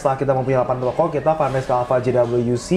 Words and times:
Setelah 0.00 0.16
kita 0.16 0.32
mempunyai 0.32 0.64
8 0.64 0.80
toko, 0.80 1.12
kita 1.12 1.36
finance 1.36 1.68
ke 1.68 1.74
Alpha 1.76 2.00
JWC 2.00 2.68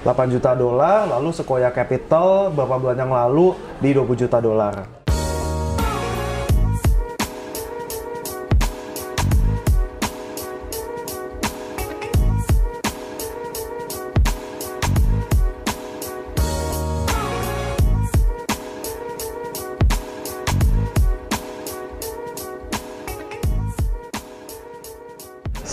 8 0.00 0.32
juta 0.32 0.56
dolar, 0.56 1.04
lalu 1.12 1.28
Sequoia 1.36 1.68
Capital 1.68 2.48
beberapa 2.48 2.80
bulan 2.80 3.04
yang 3.04 3.12
lalu 3.12 3.52
di 3.84 3.92
20 3.92 4.16
juta 4.16 4.40
dolar. 4.40 4.99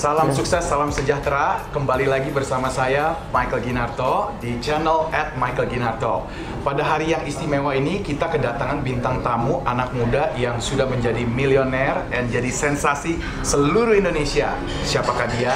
Salam 0.07 0.31
sukses, 0.31 0.63
salam 0.63 0.87
sejahtera. 0.87 1.59
Kembali 1.75 2.07
lagi 2.07 2.31
bersama 2.31 2.71
saya 2.71 3.11
Michael 3.35 3.59
Ginarto 3.59 4.31
di 4.39 4.55
channel 4.63 5.11
at 5.11 5.35
Michael 5.35 5.67
Ginarto. 5.67 6.23
Pada 6.63 6.79
hari 6.79 7.11
yang 7.11 7.27
istimewa 7.27 7.75
ini 7.75 7.99
kita 7.99 8.31
kedatangan 8.31 8.87
bintang 8.87 9.19
tamu 9.19 9.59
anak 9.67 9.91
muda 9.91 10.31
yang 10.39 10.63
sudah 10.63 10.87
menjadi 10.87 11.27
milioner 11.27 12.07
dan 12.07 12.23
jadi 12.31 12.47
sensasi 12.47 13.19
seluruh 13.43 13.99
Indonesia. 13.99 14.55
Siapakah 14.87 15.27
dia? 15.35 15.51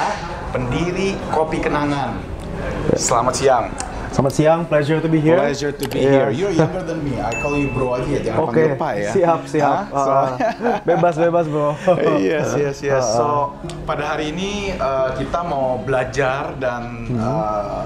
Pendiri 0.52 1.16
Kopi 1.32 1.56
Kenangan. 1.56 2.20
Selamat 2.92 3.32
siang. 3.32 3.91
Selamat 4.12 4.32
siang, 4.36 4.60
pleasure 4.62 5.00
to 5.00 5.08
be 5.08 5.16
here. 5.18 5.40
Pleasure 5.40 5.72
to 5.72 5.84
be 5.88 5.98
Yeah. 5.98 6.28
here. 6.28 6.30
You're 6.30 6.52
younger 6.54 6.84
than 6.84 7.00
me. 7.00 7.16
I 7.16 7.32
call 7.34 7.56
you 7.56 7.72
bro 7.72 7.96
aja, 7.96 8.12
jangan 8.20 8.44
Oke, 8.44 8.60
panggil 8.60 8.76
pak 8.76 8.92
ya. 8.94 9.10
siap, 9.10 9.40
siap. 9.48 9.76
So- 9.88 10.12
Ah, 10.12 10.28
bebas, 10.84 11.14
bebas 11.16 11.44
bro. 11.48 11.72
yes, 12.20 12.52
yes, 12.54 12.76
yes. 12.78 13.00
Ah, 13.02 13.16
So 13.16 13.26
pada 13.82 14.12
hari 14.12 14.28
ini 14.30 14.76
uh, 14.76 15.16
kita 15.16 15.40
mau 15.42 15.80
belajar 15.80 16.52
dan 16.56 17.08
Hmm. 17.08 17.16
uh, 17.16 17.82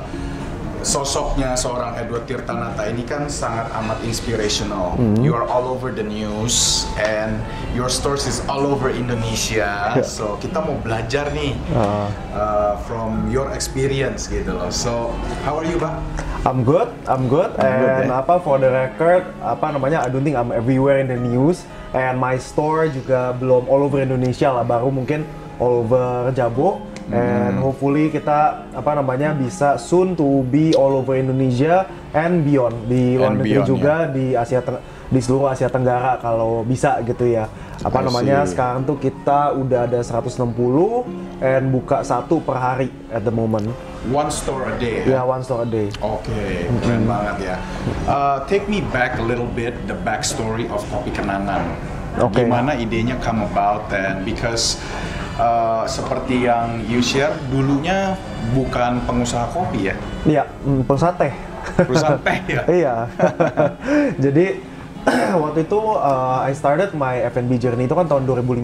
sosoknya 0.86 1.58
seorang 1.58 1.98
Edward 1.98 2.30
Tirtanata 2.30 2.86
ini 2.86 3.02
kan 3.02 3.26
sangat 3.26 3.66
amat 3.74 4.06
inspirational. 4.06 4.94
Hmm. 4.94 5.18
You 5.18 5.34
are 5.34 5.42
all 5.42 5.66
over 5.66 5.90
the 5.90 6.06
news 6.06 6.86
and 6.94 7.42
your 7.74 7.90
stores 7.90 8.30
is 8.30 8.38
all 8.46 8.62
over 8.62 8.88
Indonesia. 8.88 9.66
So 10.06 10.38
kita 10.38 10.62
mau 10.62 10.78
belajar 10.78 11.34
nih 11.34 11.58
Ah. 11.74 12.06
uh, 12.30 12.72
from 12.86 13.26
your 13.28 13.50
experience 13.50 14.30
gitu 14.30 14.54
loh. 14.54 14.70
So 14.70 15.10
how 15.42 15.58
are 15.58 15.66
you, 15.66 15.76
Pak? 15.76 15.98
I'm 16.46 16.62
good, 16.62 16.86
I'm 17.10 17.26
good. 17.26 17.50
good, 17.58 17.66
And 17.66 18.06
ya? 18.06 18.22
apa 18.22 18.38
for 18.38 18.62
the 18.62 18.70
record, 18.70 19.26
apa 19.42 19.74
namanya? 19.74 20.06
I 20.06 20.08
don't 20.08 20.22
think 20.22 20.38
I'm 20.38 20.54
everywhere 20.54 21.02
in 21.02 21.10
the 21.10 21.18
news. 21.18 21.66
And 21.90 22.14
my 22.14 22.38
store 22.38 22.86
juga 22.86 23.34
belum 23.34 23.66
all 23.66 23.82
over 23.82 23.98
Indonesia 23.98 24.54
lah, 24.54 24.62
baru 24.62 24.94
mungkin 24.94 25.26
all 25.58 25.82
over 25.82 26.30
Jabo. 26.30 26.85
And 27.06 27.62
hopefully 27.62 28.10
kita 28.10 28.66
apa 28.74 28.98
namanya 28.98 29.30
bisa 29.30 29.78
soon 29.78 30.18
to 30.18 30.42
be 30.50 30.74
all 30.74 30.98
over 30.98 31.14
Indonesia 31.14 31.86
and 32.10 32.42
beyond 32.42 32.90
di 32.90 33.14
luar 33.14 33.38
negeri 33.38 33.62
beyond, 33.62 33.68
juga 33.70 33.94
di 34.10 34.34
Asia 34.34 34.58
Teng- 34.58 34.82
di 35.06 35.22
seluruh 35.22 35.54
Asia 35.54 35.70
Tenggara 35.70 36.18
kalau 36.18 36.66
bisa 36.66 36.98
gitu 37.06 37.30
ya. 37.30 37.46
Apa 37.86 38.02
I 38.02 38.10
namanya 38.10 38.42
see. 38.42 38.58
sekarang 38.58 38.82
tuh 38.82 38.98
kita 38.98 39.54
udah 39.54 39.86
ada 39.86 40.02
160 40.02 40.50
and 41.38 41.70
buka 41.70 42.02
satu 42.02 42.42
per 42.42 42.58
hari 42.58 42.90
at 43.14 43.22
the 43.22 43.30
moment. 43.30 43.70
One 44.10 44.26
store 44.26 44.66
a 44.66 44.74
day. 44.74 45.06
Ya 45.06 45.22
one 45.22 45.46
store 45.46 45.62
a 45.62 45.68
day. 45.70 45.86
Oke, 46.02 46.66
keren 46.82 47.06
banget 47.06 47.54
ya. 47.54 47.56
Uh, 48.10 48.42
take 48.50 48.66
me 48.66 48.82
back 48.90 49.18
a 49.18 49.24
little 49.24 49.46
bit 49.54 49.78
the 49.86 49.94
backstory 50.02 50.66
of 50.74 50.82
Kopi 50.90 51.14
Kenangan. 51.14 51.62
Oke. 52.18 52.42
Gimana 52.42 52.74
idenya 52.74 53.14
come 53.22 53.46
about 53.46 53.86
and 53.94 54.26
because 54.26 54.82
uh, 55.36 55.84
seperti 55.84 56.44
yang 56.44 56.80
you 56.86 57.00
share 57.00 57.32
dulunya 57.48 58.16
bukan 58.52 59.00
pengusaha 59.04 59.48
kopi 59.50 59.92
ya, 59.92 59.96
Iya, 60.24 60.42
mm, 60.64 60.82
pengusaha 60.84 61.12
teh. 61.16 61.32
perusahaan 61.76 62.20
teh 62.26 62.38
ya. 62.46 62.62
iya. 62.70 62.94
Jadi 64.24 64.46
waktu 65.42 65.58
itu 65.62 65.78
uh, 65.78 66.42
I 66.42 66.50
started 66.50 66.94
my 66.94 67.22
F&B 67.30 67.58
journey 67.58 67.86
itu 67.86 67.94
kan 67.94 68.06
tahun 68.06 68.26
2015 68.26 68.62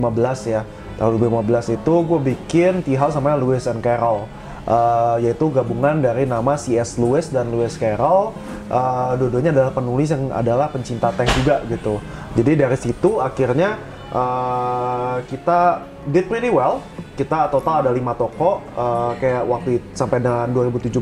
ya. 0.50 0.62
Tahun 0.98 1.18
2015 1.18 1.78
itu 1.78 1.94
gue 2.02 2.20
bikin 2.34 2.72
tea 2.82 2.98
house 2.98 3.14
sama 3.14 3.34
Lewis 3.34 3.66
and 3.66 3.82
Carroll. 3.82 4.26
Uh, 4.62 5.18
yaitu 5.18 5.50
gabungan 5.50 5.98
dari 5.98 6.22
nama 6.22 6.54
C.S. 6.54 6.94
Lewis 6.94 7.34
dan 7.34 7.50
Lewis 7.50 7.74
Carroll. 7.74 8.30
Uh, 8.70 9.18
dua-duanya 9.18 9.50
adalah 9.50 9.74
penulis 9.74 10.14
yang 10.14 10.30
adalah 10.30 10.70
pencinta 10.70 11.10
teh 11.10 11.26
juga 11.42 11.66
gitu. 11.66 11.98
Jadi 12.38 12.54
dari 12.54 12.78
situ 12.78 13.18
akhirnya 13.18 13.74
uh, 14.12 15.16
kita 15.26 15.82
did 16.12 16.28
pretty 16.28 16.52
well. 16.52 16.84
Kita 17.12 17.52
total 17.52 17.84
ada 17.84 17.90
lima 17.92 18.16
toko 18.16 18.64
uh, 18.72 19.12
kayak 19.20 19.44
waktu 19.44 19.84
sampai 19.92 20.24
dengan 20.24 20.48
2017 20.48 20.96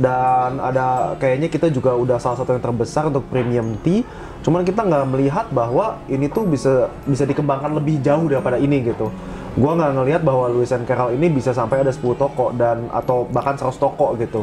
dan 0.00 0.56
ada 0.56 1.14
kayaknya 1.20 1.52
kita 1.52 1.68
juga 1.68 1.92
udah 1.94 2.16
salah 2.16 2.40
satu 2.40 2.56
yang 2.56 2.64
terbesar 2.64 3.12
untuk 3.12 3.28
premium 3.28 3.76
tea 3.84 4.00
cuman 4.40 4.64
kita 4.64 4.82
nggak 4.82 5.04
melihat 5.12 5.46
bahwa 5.52 6.00
ini 6.08 6.26
tuh 6.26 6.48
bisa 6.48 6.90
bisa 7.06 7.22
dikembangkan 7.28 7.76
lebih 7.78 8.02
jauh 8.02 8.26
daripada 8.26 8.58
ini 8.58 8.82
gitu. 8.82 9.12
Gua 9.54 9.76
nggak 9.76 9.92
ngelihat 10.00 10.22
bahwa 10.24 10.48
Lewis 10.50 10.72
and 10.74 10.88
Carroll 10.88 11.14
ini 11.14 11.28
bisa 11.28 11.52
sampai 11.54 11.84
ada 11.84 11.92
10 11.92 12.02
toko 12.18 12.50
dan 12.56 12.90
atau 12.90 13.28
bahkan 13.30 13.54
100 13.54 13.70
toko 13.78 14.18
gitu. 14.18 14.42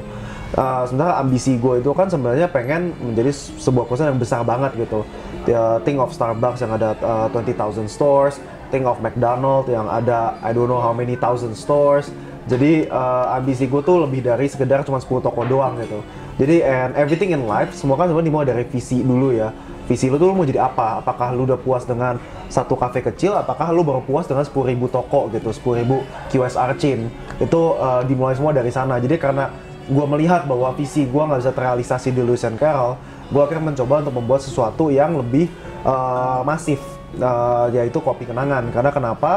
Uh, 0.55 0.87
sebenarnya 0.87 1.15
ambisi 1.21 1.61
gue 1.61 1.77
itu 1.77 1.93
kan 1.93 2.09
sebenarnya 2.09 2.49
pengen 2.49 2.89
menjadi 2.97 3.29
sebuah 3.61 3.85
perusahaan 3.85 4.09
yang 4.09 4.17
besar 4.17 4.41
banget 4.41 4.81
gitu 4.81 5.05
Ya, 5.49 5.81
think 5.81 5.97
of 5.97 6.13
Starbucks 6.13 6.61
yang 6.61 6.77
ada 6.77 6.93
uh, 7.01 7.25
20,000 7.33 7.89
stores 7.89 8.37
think 8.69 8.85
of 8.85 9.01
McDonald 9.01 9.65
yang 9.65 9.89
ada 9.89 10.37
I 10.45 10.53
don't 10.53 10.69
know 10.69 10.77
how 10.77 10.93
many 10.93 11.17
thousand 11.17 11.57
stores 11.57 12.13
jadi 12.49 12.89
uh, 12.89 13.37
ambisi 13.37 13.69
gue 13.69 13.81
tuh 13.85 14.01
lebih 14.01 14.25
dari 14.25 14.49
sekedar 14.49 14.81
cuma 14.81 14.97
10 14.97 15.21
toko 15.21 15.45
doang 15.45 15.77
gitu. 15.85 16.01
Jadi 16.41 16.65
and 16.65 16.97
everything 16.97 17.29
in 17.29 17.45
life 17.45 17.77
semua 17.77 17.93
kan 17.93 18.09
sebenarnya 18.09 18.27
dimulai 18.33 18.47
dari 18.49 18.65
visi 18.65 19.05
dulu 19.05 19.29
ya. 19.29 19.53
Visi 19.85 20.09
lu 20.09 20.17
tuh 20.17 20.33
lu 20.33 20.37
mau 20.37 20.45
jadi 20.49 20.65
apa? 20.65 21.01
Apakah 21.01 21.33
lu 21.33 21.45
udah 21.45 21.61
puas 21.61 21.85
dengan 21.85 22.17
satu 22.49 22.73
kafe 22.73 23.05
kecil? 23.05 23.37
Apakah 23.37 23.69
lu 23.69 23.85
baru 23.85 24.01
puas 24.01 24.25
dengan 24.25 24.45
10.000 24.45 24.53
toko 24.89 25.29
gitu, 25.33 25.49
10.000 25.49 25.85
QSR 26.29 26.71
chain? 26.77 27.09
Itu 27.41 27.77
uh, 27.77 28.01
dimulai 28.05 28.37
semua 28.37 28.53
dari 28.53 28.69
sana. 28.69 29.01
Jadi 29.01 29.17
karena 29.17 29.49
gue 29.89 30.05
melihat 30.05 30.45
bahwa 30.45 30.73
visi 30.77 31.09
gue 31.09 31.21
nggak 31.21 31.41
bisa 31.41 31.53
terrealisasi 31.53 32.13
di 32.13 32.21
Lewis 32.21 32.45
and 32.45 32.61
Carroll, 32.61 32.97
gue 33.29 33.41
akhirnya 33.41 33.65
mencoba 33.73 34.01
untuk 34.01 34.15
membuat 34.17 34.41
sesuatu 34.41 34.89
yang 34.89 35.13
lebih 35.17 35.47
uh, 35.85 36.41
masif, 36.41 36.81
uh, 37.17 37.69
yaitu 37.69 38.01
kopi 38.01 38.25
kenangan. 38.25 38.67
Karena 38.73 38.89
kenapa? 38.89 39.33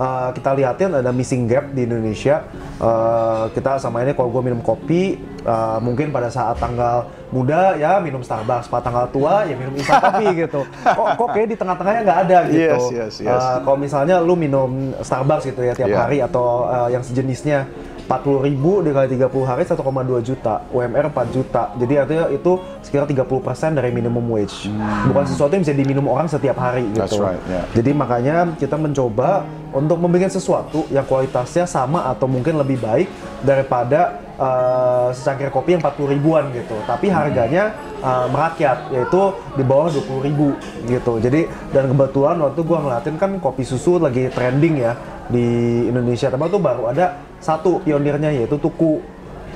Uh, 0.00 0.32
kita 0.32 0.56
lihatin 0.56 0.96
ada 0.96 1.12
missing 1.12 1.44
gap 1.44 1.76
di 1.76 1.84
Indonesia. 1.84 2.48
Uh, 2.80 3.52
kita 3.52 3.76
sama 3.76 4.00
ini 4.00 4.16
kalau 4.16 4.32
gue 4.32 4.48
minum 4.48 4.64
kopi, 4.64 5.20
uh, 5.44 5.76
mungkin 5.76 6.08
pada 6.08 6.32
saat 6.32 6.56
tanggal 6.56 7.04
muda 7.28 7.76
ya 7.76 8.00
minum 8.00 8.24
Starbucks, 8.24 8.72
pada 8.72 8.88
tanggal 8.88 9.12
tua 9.12 9.44
ya 9.44 9.52
minum 9.52 9.76
instant 9.76 10.00
coffee 10.00 10.32
gitu. 10.48 10.64
Kok 10.64 11.06
kok 11.20 11.28
kayak 11.36 11.48
di 11.52 11.56
tengah-tengahnya 11.60 12.00
nggak 12.08 12.20
ada 12.24 12.38
gitu. 12.48 12.80
Yes, 12.80 12.84
yes, 12.88 13.14
yes. 13.28 13.44
Uh, 13.44 13.60
kalau 13.60 13.76
misalnya 13.76 14.24
lu 14.24 14.40
minum 14.40 14.96
Starbucks 15.04 15.44
gitu 15.52 15.60
ya 15.68 15.76
tiap 15.76 15.92
Yeah. 15.92 16.00
hari 16.00 16.18
atau 16.24 16.64
uh, 16.64 16.88
yang 16.88 17.04
sejenisnya 17.04 17.68
40 18.10 18.42
ribu 18.42 18.82
dikali 18.82 19.06
30 19.14 19.30
hari 19.46 19.62
1,2 19.62 19.78
juta, 20.26 20.66
UMR 20.74 21.14
4 21.14 21.30
juta. 21.30 21.70
Jadi 21.78 21.94
artinya 21.94 22.26
itu 22.26 22.58
sekitar 22.82 23.06
30% 23.06 23.78
dari 23.78 23.94
minimum 23.94 24.26
wage. 24.34 24.66
Bukan 25.06 25.24
sesuatu 25.30 25.54
yang 25.54 25.62
bisa 25.62 25.78
diminum 25.78 26.10
orang 26.10 26.26
setiap 26.26 26.58
hari 26.58 26.90
gitu. 26.90 26.98
Hmm. 26.98 27.06
That's 27.06 27.22
right, 27.22 27.42
yeah. 27.46 27.62
Jadi 27.70 27.90
makanya 27.94 28.36
kita 28.58 28.74
mencoba 28.74 29.46
untuk 29.70 30.02
membuat 30.02 30.34
sesuatu 30.34 30.90
yang 30.90 31.06
kualitasnya 31.06 31.70
sama 31.70 32.10
atau 32.10 32.26
mungkin 32.26 32.58
lebih 32.58 32.82
baik 32.82 33.06
daripada 33.46 34.18
uh, 34.34 35.14
secangkir 35.14 35.54
kopi 35.54 35.78
yang 35.78 35.82
40 35.86 36.10
ribuan 36.18 36.50
gitu. 36.50 36.74
Tapi 36.90 37.06
harganya 37.14 37.78
uh, 38.02 38.26
merakyat 38.26 38.90
yaitu 38.90 39.38
di 39.54 39.62
bawah 39.62 39.86
20 39.86 40.26
ribu 40.26 40.58
gitu. 40.90 41.22
Jadi 41.22 41.46
dan 41.70 41.86
kebetulan 41.86 42.42
waktu 42.42 42.60
gua 42.66 42.82
ngeliatin 42.82 43.14
kan 43.22 43.38
kopi 43.38 43.62
susu 43.62 44.02
lagi 44.02 44.26
trending 44.34 44.82
ya 44.82 44.98
di 45.30 45.88
Indonesia. 45.88 46.28
Tapi 46.28 46.50
tuh 46.50 46.62
baru 46.62 46.90
ada 46.90 47.22
satu 47.40 47.80
pionirnya 47.80 48.34
yaitu 48.34 48.58
Tuku. 48.60 49.00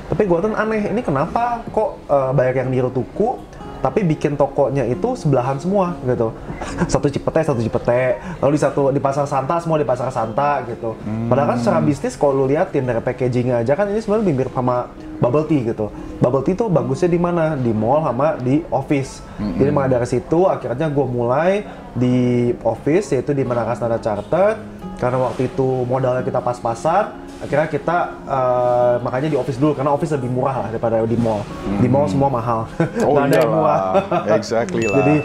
Tapi 0.09 0.23
gua 0.25 0.39
tuh 0.41 0.55
aneh 0.55 0.89
ini 0.89 1.01
kenapa 1.03 1.61
kok 1.69 2.01
uh, 2.09 2.31
banyak 2.33 2.65
yang 2.65 2.69
niru 2.71 2.91
Tuku 2.95 3.55
tapi 3.85 4.01
bikin 4.01 4.33
tokonya 4.33 4.89
itu 4.89 5.13
sebelahan 5.13 5.61
semua 5.61 5.93
gitu. 6.09 6.33
satu 6.93 7.13
Cipete, 7.13 7.45
satu 7.45 7.61
Cipete. 7.61 8.17
Lalu 8.41 8.57
di 8.57 8.61
satu 8.65 8.89
di 8.89 8.97
pasar 8.97 9.29
Santa 9.29 9.61
semua 9.61 9.77
di 9.77 9.85
pasar 9.85 10.09
Santa 10.09 10.65
gitu. 10.65 10.97
Padahal 11.29 11.53
kan 11.53 11.59
secara 11.61 11.85
bisnis 11.85 12.17
kalau 12.17 12.33
lu 12.33 12.45
liatin 12.49 12.89
dari 12.89 13.05
packaging 13.05 13.53
aja 13.53 13.77
kan 13.77 13.93
ini 13.93 14.01
sebenarnya 14.01 14.25
mirip 14.33 14.57
sama 14.57 14.89
bubble 15.21 15.45
tea 15.45 15.69
gitu. 15.69 15.93
Bubble 16.17 16.41
tea 16.41 16.57
tuh 16.57 16.73
bagusnya 16.73 17.13
di 17.13 17.21
mana? 17.21 17.61
Di 17.61 17.77
mall 17.77 18.09
sama 18.09 18.41
di 18.41 18.65
office. 18.73 19.21
Jadi 19.37 19.69
maka 19.69 20.01
dari 20.01 20.09
situ 20.09 20.49
akhirnya 20.49 20.89
gue 20.89 21.05
mulai 21.05 21.51
di 21.93 22.17
office 22.65 23.13
yaitu 23.13 23.37
di 23.37 23.45
Menara 23.45 23.77
Standard 23.77 24.01
Chartered 24.01 24.74
karena 25.05 25.21
waktu 25.21 25.53
itu 25.53 25.85
modalnya 25.85 26.25
kita 26.25 26.41
pas-pasan 26.41 27.13
akhirnya 27.45 27.69
kita 27.69 27.97
uh, 28.25 28.97
makanya 29.05 29.29
di 29.29 29.37
office 29.37 29.61
dulu 29.61 29.77
karena 29.77 29.93
office 29.93 30.17
lebih 30.17 30.33
murah 30.33 30.65
lah 30.65 30.69
daripada 30.73 31.05
di 31.05 31.19
mall. 31.21 31.45
Di 31.77 31.89
mall 31.93 32.09
semua 32.09 32.33
mahal. 32.33 32.65
Oh 33.05 33.21
yang 33.21 33.29
murah. 33.53 34.01
iyalah, 34.01 34.37
exactly 34.41 34.89
lah. 34.89 35.05
jadi 35.05 35.17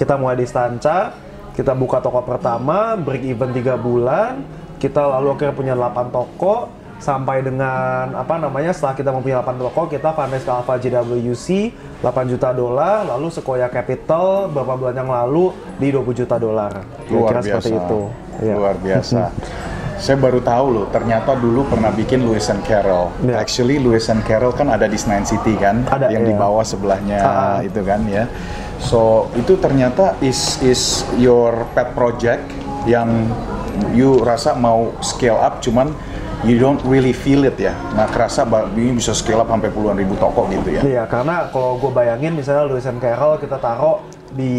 kita 0.00 0.16
mulai 0.16 0.40
di 0.40 0.48
Stanca 0.48 1.12
kita 1.52 1.76
buka 1.76 2.00
toko 2.00 2.24
pertama 2.24 2.96
break 2.96 3.20
even 3.28 3.52
3 3.52 3.76
bulan 3.76 4.40
kita 4.80 4.96
lalu 4.96 5.36
akhirnya 5.36 5.52
punya 5.52 5.74
8 5.76 6.08
toko 6.08 6.72
sampai 6.96 7.44
dengan 7.44 8.16
apa 8.16 8.40
namanya 8.40 8.72
setelah 8.72 8.96
kita 8.96 9.10
mempunyai 9.12 9.44
8 9.44 9.60
toko 9.60 9.80
kita 9.92 10.08
fundraise 10.16 10.46
ke 10.48 10.52
Alpha 10.54 10.74
JWC 10.80 11.46
8 12.00 12.32
juta 12.32 12.48
dolar 12.56 13.04
lalu 13.04 13.28
Sequoia 13.28 13.68
Capital 13.68 14.48
beberapa 14.48 14.88
bulan 14.88 14.96
yang 14.96 15.10
lalu 15.12 15.52
di 15.76 15.92
20 15.92 16.16
juta 16.24 16.40
dolar. 16.40 16.80
Luar 17.12 17.36
Kira-kira 17.36 17.40
biasa. 17.44 17.50
seperti 17.60 17.70
itu 17.76 18.00
Iya. 18.38 18.54
Luar 18.56 18.76
biasa. 18.78 19.30
Saya 19.98 20.14
baru 20.14 20.38
tahu 20.38 20.66
loh, 20.78 20.86
ternyata 20.94 21.34
dulu 21.34 21.66
pernah 21.66 21.90
bikin 21.90 22.22
Lewis 22.22 22.46
and 22.54 22.62
Carroll. 22.62 23.10
Iya. 23.18 23.42
Actually 23.42 23.82
Lewis 23.82 24.06
and 24.06 24.22
Carroll 24.22 24.54
kan 24.54 24.70
ada 24.70 24.86
di 24.86 24.94
Senayan 24.94 25.26
City 25.26 25.58
kan, 25.58 25.82
Ada, 25.90 26.14
yang 26.14 26.22
di 26.22 26.34
iya. 26.34 26.38
bawah 26.38 26.62
sebelahnya 26.62 27.18
Ah. 27.18 27.58
itu 27.66 27.82
kan 27.82 28.06
ya. 28.06 28.30
So 28.78 29.26
itu 29.34 29.58
ternyata 29.58 30.14
is 30.22 30.62
is 30.62 31.02
your 31.18 31.66
pet 31.74 31.98
project 31.98 32.46
yang 32.86 33.26
you 33.90 34.22
rasa 34.22 34.54
mau 34.54 34.94
scale 35.02 35.34
up, 35.34 35.58
cuman 35.58 35.90
you 36.46 36.54
don't 36.62 36.78
really 36.86 37.10
feel 37.10 37.42
it 37.42 37.58
ya. 37.58 37.74
Nah 37.98 38.06
kerasa 38.06 38.46
ini 38.78 38.94
bisa 38.94 39.10
scale 39.10 39.42
up 39.42 39.50
sampai 39.50 39.74
puluhan 39.74 39.98
ribu 39.98 40.14
toko 40.14 40.46
gitu 40.46 40.78
ya. 40.78 40.82
Iya, 40.86 41.02
karena 41.10 41.50
kalau 41.50 41.74
gue 41.82 41.90
bayangin 41.90 42.38
misalnya 42.38 42.70
Lewis 42.70 42.86
and 42.86 43.02
Carroll 43.02 43.42
kita 43.42 43.58
taruh 43.58 43.98
di 44.30 44.52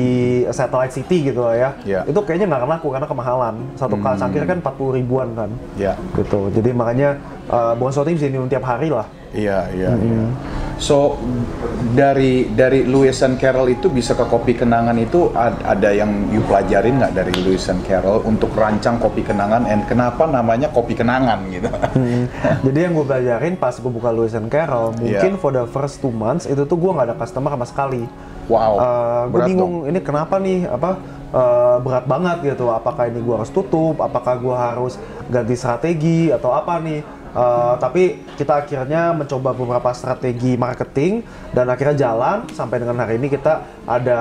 Satellite 0.50 0.92
City 0.92 1.30
gitu 1.30 1.42
lah 1.42 1.56
ya, 1.56 1.70
Iya. 1.84 2.02
itu 2.06 2.20
kayaknya 2.20 2.50
nggak 2.50 2.70
laku 2.70 2.88
karena 2.90 3.06
kemahalan. 3.06 3.56
Satu 3.74 3.96
kali 3.96 4.18
cangkir 4.18 4.44
kan 4.44 4.58
40 4.60 4.98
ribuan 4.98 5.28
kan, 5.34 5.50
Ya. 5.76 5.94
gitu. 6.14 6.50
Jadi 6.50 6.70
makanya 6.72 7.20
uh, 7.48 7.74
bukan 7.74 7.92
sesuatu 7.92 8.10
yang 8.10 8.18
bisa 8.18 8.50
tiap 8.50 8.66
hari 8.66 8.90
lah. 8.90 9.06
Iya, 9.30 9.70
iya, 9.72 9.94
iya. 9.94 10.26
So 10.82 11.22
dari 11.92 12.50
dari 12.50 12.82
Lewis 12.82 13.20
and 13.20 13.38
Carroll 13.38 13.70
itu 13.70 13.86
bisa 13.88 14.14
ke 14.14 14.24
kopi 14.24 14.56
kenangan 14.56 14.96
itu 14.96 15.30
ad- 15.32 15.62
ada 15.62 15.92
yang 15.92 16.10
you 16.30 16.42
pelajarin 16.42 16.98
nggak 16.98 17.14
dari 17.14 17.34
Lewis 17.38 17.68
and 17.68 17.84
Carroll 17.84 18.24
untuk 18.24 18.50
rancang 18.54 18.98
kopi 18.98 19.22
kenangan 19.22 19.66
and 19.66 19.86
kenapa 19.86 20.26
namanya 20.26 20.70
kopi 20.70 20.94
kenangan 20.94 21.46
gitu? 21.48 21.70
Hmm. 21.70 22.26
Jadi 22.64 22.80
yang 22.80 22.94
gue 22.96 23.06
pelajarin 23.06 23.54
pas 23.54 23.76
gue 23.76 23.92
buka 23.92 24.10
Lewis 24.10 24.34
and 24.34 24.48
Carroll, 24.48 24.96
mungkin 24.96 25.32
Iya. 25.32 25.38
for 25.38 25.52
the 25.52 25.68
first 25.68 26.00
two 26.00 26.10
months 26.10 26.46
itu 26.46 26.64
tuh 26.64 26.76
gue 26.76 26.90
nggak 26.90 27.08
ada 27.08 27.16
customer 27.16 27.54
sama 27.54 27.66
sekali. 27.66 28.04
Wow, 28.50 28.74
gue 29.30 29.38
berat 29.38 29.48
bingung 29.48 29.86
ini 29.86 30.00
kenapa 30.02 30.42
nih 30.42 30.66
apa 30.66 30.98
eh, 31.30 31.78
berat 31.86 32.06
banget 32.10 32.38
gitu. 32.58 32.66
Apakah 32.74 33.06
ini 33.06 33.22
gue 33.22 33.36
harus 33.38 33.54
tutup? 33.54 34.02
Apakah 34.02 34.42
gue 34.42 34.56
harus 34.58 34.98
ganti 35.30 35.54
strategi 35.54 36.34
atau 36.34 36.50
apa 36.50 36.82
nih? 36.82 37.06
Eh, 37.30 37.74
tapi 37.78 38.26
kita 38.42 38.66
akhirnya 38.66 39.14
mencoba 39.14 39.54
beberapa 39.54 39.94
strategi 39.94 40.58
marketing 40.58 41.22
dan 41.54 41.70
akhirnya 41.70 42.10
jalan 42.10 42.50
sampai 42.50 42.82
dengan 42.82 42.98
hari 43.06 43.22
ini 43.22 43.30
kita 43.30 43.86
ada 43.86 44.20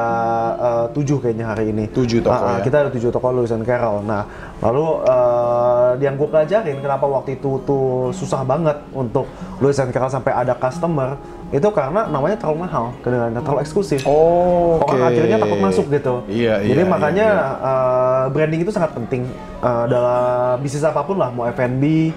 eh, 0.61 0.87
tujuh 0.93 1.17
kayaknya 1.17 1.57
hari 1.57 1.73
ini. 1.73 1.89
Tujuh 1.89 2.21
toko 2.21 2.37
ah, 2.37 2.61
ya? 2.61 2.69
Kita 2.69 2.77
ada 2.85 2.91
tujuh 2.93 3.09
toko 3.09 3.33
Lewis 3.33 3.53
and 3.57 3.65
Carroll. 3.65 4.05
Nah, 4.05 4.29
lalu 4.61 4.87
eh, 5.09 5.91
yang 6.05 6.21
gue 6.21 6.29
pelajarin 6.29 6.77
kenapa 6.85 7.09
waktu 7.09 7.41
itu 7.41 7.65
tuh 7.65 8.13
susah 8.13 8.45
banget 8.45 8.77
untuk 8.93 9.25
Lewis 9.65 9.81
and 9.81 9.89
Carroll 9.89 10.13
sampai 10.13 10.37
ada 10.37 10.53
customer 10.53 11.17
itu 11.49 11.65
karena 11.73 12.05
namanya 12.13 12.37
terlalu 12.37 12.69
mahal, 12.69 12.93
kedengarannya 13.01 13.41
terlalu 13.41 13.61
eksklusif. 13.65 14.05
Oh, 14.05 14.85
Orang 14.85 15.01
akhirnya 15.01 15.41
takut 15.41 15.61
masuk 15.65 15.89
gitu. 15.89 16.21
Iya, 16.29 16.61
iya. 16.61 16.77
Jadi 16.77 16.83
iya, 16.85 16.93
makanya 16.93 17.27
iya. 17.33 17.69
eh, 17.73 18.25
branding 18.37 18.61
itu 18.69 18.73
sangat 18.77 18.93
penting 18.93 19.25
eh, 19.65 19.85
dalam 19.89 20.61
bisnis 20.61 20.85
apa 20.85 21.01
pun 21.09 21.17
lah, 21.17 21.33
mau 21.33 21.49
F&B, 21.49 22.13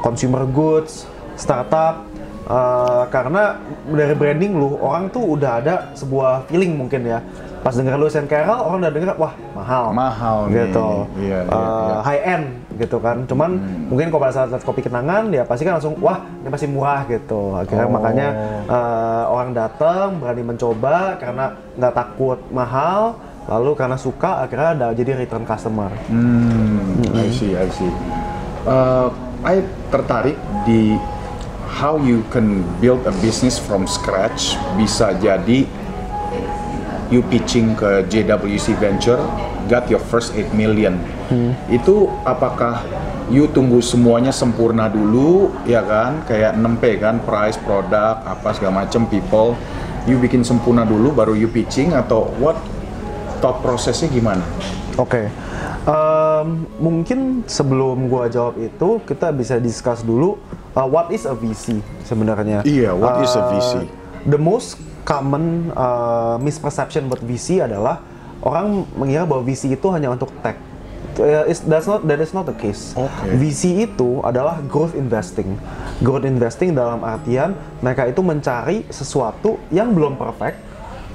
consumer 0.00 0.44
goods, 0.46 1.04
startup. 1.34 2.06
eh, 2.42 3.04
karena 3.08 3.62
dari 3.86 4.10
branding 4.10 4.52
lu, 4.52 4.74
orang 4.76 5.06
tuh 5.06 5.38
udah 5.38 5.62
ada 5.62 5.74
sebuah 5.94 6.42
feeling 6.44 6.74
mungkin 6.74 7.06
ya. 7.06 7.22
Pas 7.60 7.70
denger 7.70 7.94
Lewis 7.94 8.16
and 8.16 8.26
Carroll, 8.26 8.58
orang 8.58 8.80
udah 8.80 8.90
denger, 8.90 9.14
wah 9.14 9.30
mahal. 9.54 9.94
Mahal 9.94 10.36
nih. 10.48 10.66
Gitu. 10.66 10.88
Iya, 11.20 11.38
iya, 11.38 11.38
Eh, 11.38 11.46
iya. 11.46 11.94
Hmm. 11.94 12.02
High 12.02 12.22
end 12.26 12.46
gitu 12.74 12.98
kan. 12.98 13.22
Cuman 13.24 13.50
mungkin 13.86 14.10
kalau 14.10 14.26
pada 14.26 14.34
saat 14.34 14.48
lihat 14.48 14.64
kopi 14.64 14.82
kenangan, 14.82 15.30
ya 15.30 15.44
pasti 15.44 15.62
kan 15.62 15.78
langsung, 15.78 15.94
wah 16.00 16.26
ini 16.40 16.48
pasti 16.48 16.66
murah 16.66 17.06
gitu. 17.06 17.54
Akhirnya 17.54 17.86
Oh. 17.86 17.92
makanya 17.92 18.28
eh, 18.66 19.24
orang 19.28 19.50
datang 19.52 20.18
berani 20.18 20.42
mencoba 20.42 20.94
karena 21.16 21.44
nggak 21.76 21.94
takut 21.94 22.38
mahal 22.50 23.14
lalu 23.46 23.70
karena 23.74 23.94
suka 23.94 24.42
akhirnya 24.42 24.68
ada 24.74 24.86
jadi 24.90 25.14
return 25.16 25.42
customer 25.42 25.90
Hmm, 26.06 26.98
I 27.14 27.30
see, 27.30 27.54
I 27.54 27.66
see. 27.68 27.90
Uh, 28.62 29.10
I 29.40 29.64
tertarik 29.88 30.36
di 30.68 31.00
how 31.80 31.96
you 31.96 32.20
can 32.28 32.60
build 32.76 33.06
a 33.08 33.14
business 33.24 33.56
from 33.56 33.88
scratch. 33.88 34.60
Bisa 34.76 35.16
jadi 35.16 35.64
you 37.08 37.24
pitching 37.26 37.74
ke 37.74 38.04
JWC 38.06 38.76
Venture, 38.76 39.18
got 39.66 39.88
your 39.88 40.02
first 40.12 40.36
8 40.36 40.52
million. 40.52 41.00
Itu 41.72 42.10
apakah 42.26 42.84
you 43.30 43.48
tunggu 43.50 43.80
semuanya 43.80 44.34
sempurna 44.34 44.90
dulu, 44.92 45.54
ya 45.64 45.82
kan? 45.82 46.22
Kayak 46.26 46.58
6P 46.58 46.84
kan, 47.00 47.16
price, 47.22 47.56
produk, 47.56 48.20
apa 48.26 48.48
segala 48.54 48.84
macam, 48.84 49.06
people. 49.08 49.56
You 50.04 50.20
bikin 50.20 50.44
sempurna 50.44 50.84
dulu, 50.84 51.12
baru 51.14 51.32
you 51.32 51.48
pitching 51.48 51.96
atau 51.96 52.28
what? 52.42 52.58
Thought 53.40 53.64
prosesnya 53.64 54.12
gimana? 54.12 54.44
Oke, 55.00 55.32
Em, 55.80 56.68
mungkin 56.76 57.40
sebelum 57.48 58.04
gua 58.06 58.28
jawab 58.28 58.60
itu 58.60 59.00
kita 59.08 59.32
bisa 59.32 59.56
discuss 59.56 60.04
dulu 60.04 60.36
uh, 60.76 60.84
what 60.84 61.08
is 61.08 61.24
a 61.24 61.32
VC 61.32 61.80
sebenarnya. 62.04 62.60
Iya, 62.68 62.92
what 62.92 63.24
is 63.24 63.32
a 63.32 63.40
Uh, 63.40 63.48
VC? 63.48 63.72
The 64.28 64.36
most 64.36 64.76
common 65.02 65.72
uh, 65.72 66.36
misperception 66.36 67.08
buat 67.08 67.24
VC 67.24 67.64
adalah 67.64 68.04
orang 68.44 68.84
mengira 68.92 69.24
bahwa 69.24 69.40
VC 69.40 69.72
itu 69.72 69.88
hanya 69.88 70.12
untuk 70.12 70.28
tech. 70.44 70.60
Uh, 71.16 71.48
is- 71.48 71.64
that's 71.64 71.88
not 71.88 72.04
that 72.04 72.20
is 72.20 72.36
not 72.36 72.44
the 72.44 72.54
case. 72.54 72.92
Oke. 72.92 73.32
VC 73.40 73.88
itu 73.88 74.20
adalah 74.20 74.60
growth 74.68 74.92
investing. 74.92 75.56
Growth 76.04 76.28
investing 76.28 76.76
dalam 76.76 77.00
artian 77.00 77.56
mereka 77.80 78.04
itu 78.04 78.20
mencari 78.20 78.84
sesuatu 78.92 79.56
yang 79.72 79.96
belum 79.96 80.20
perfect, 80.20 80.60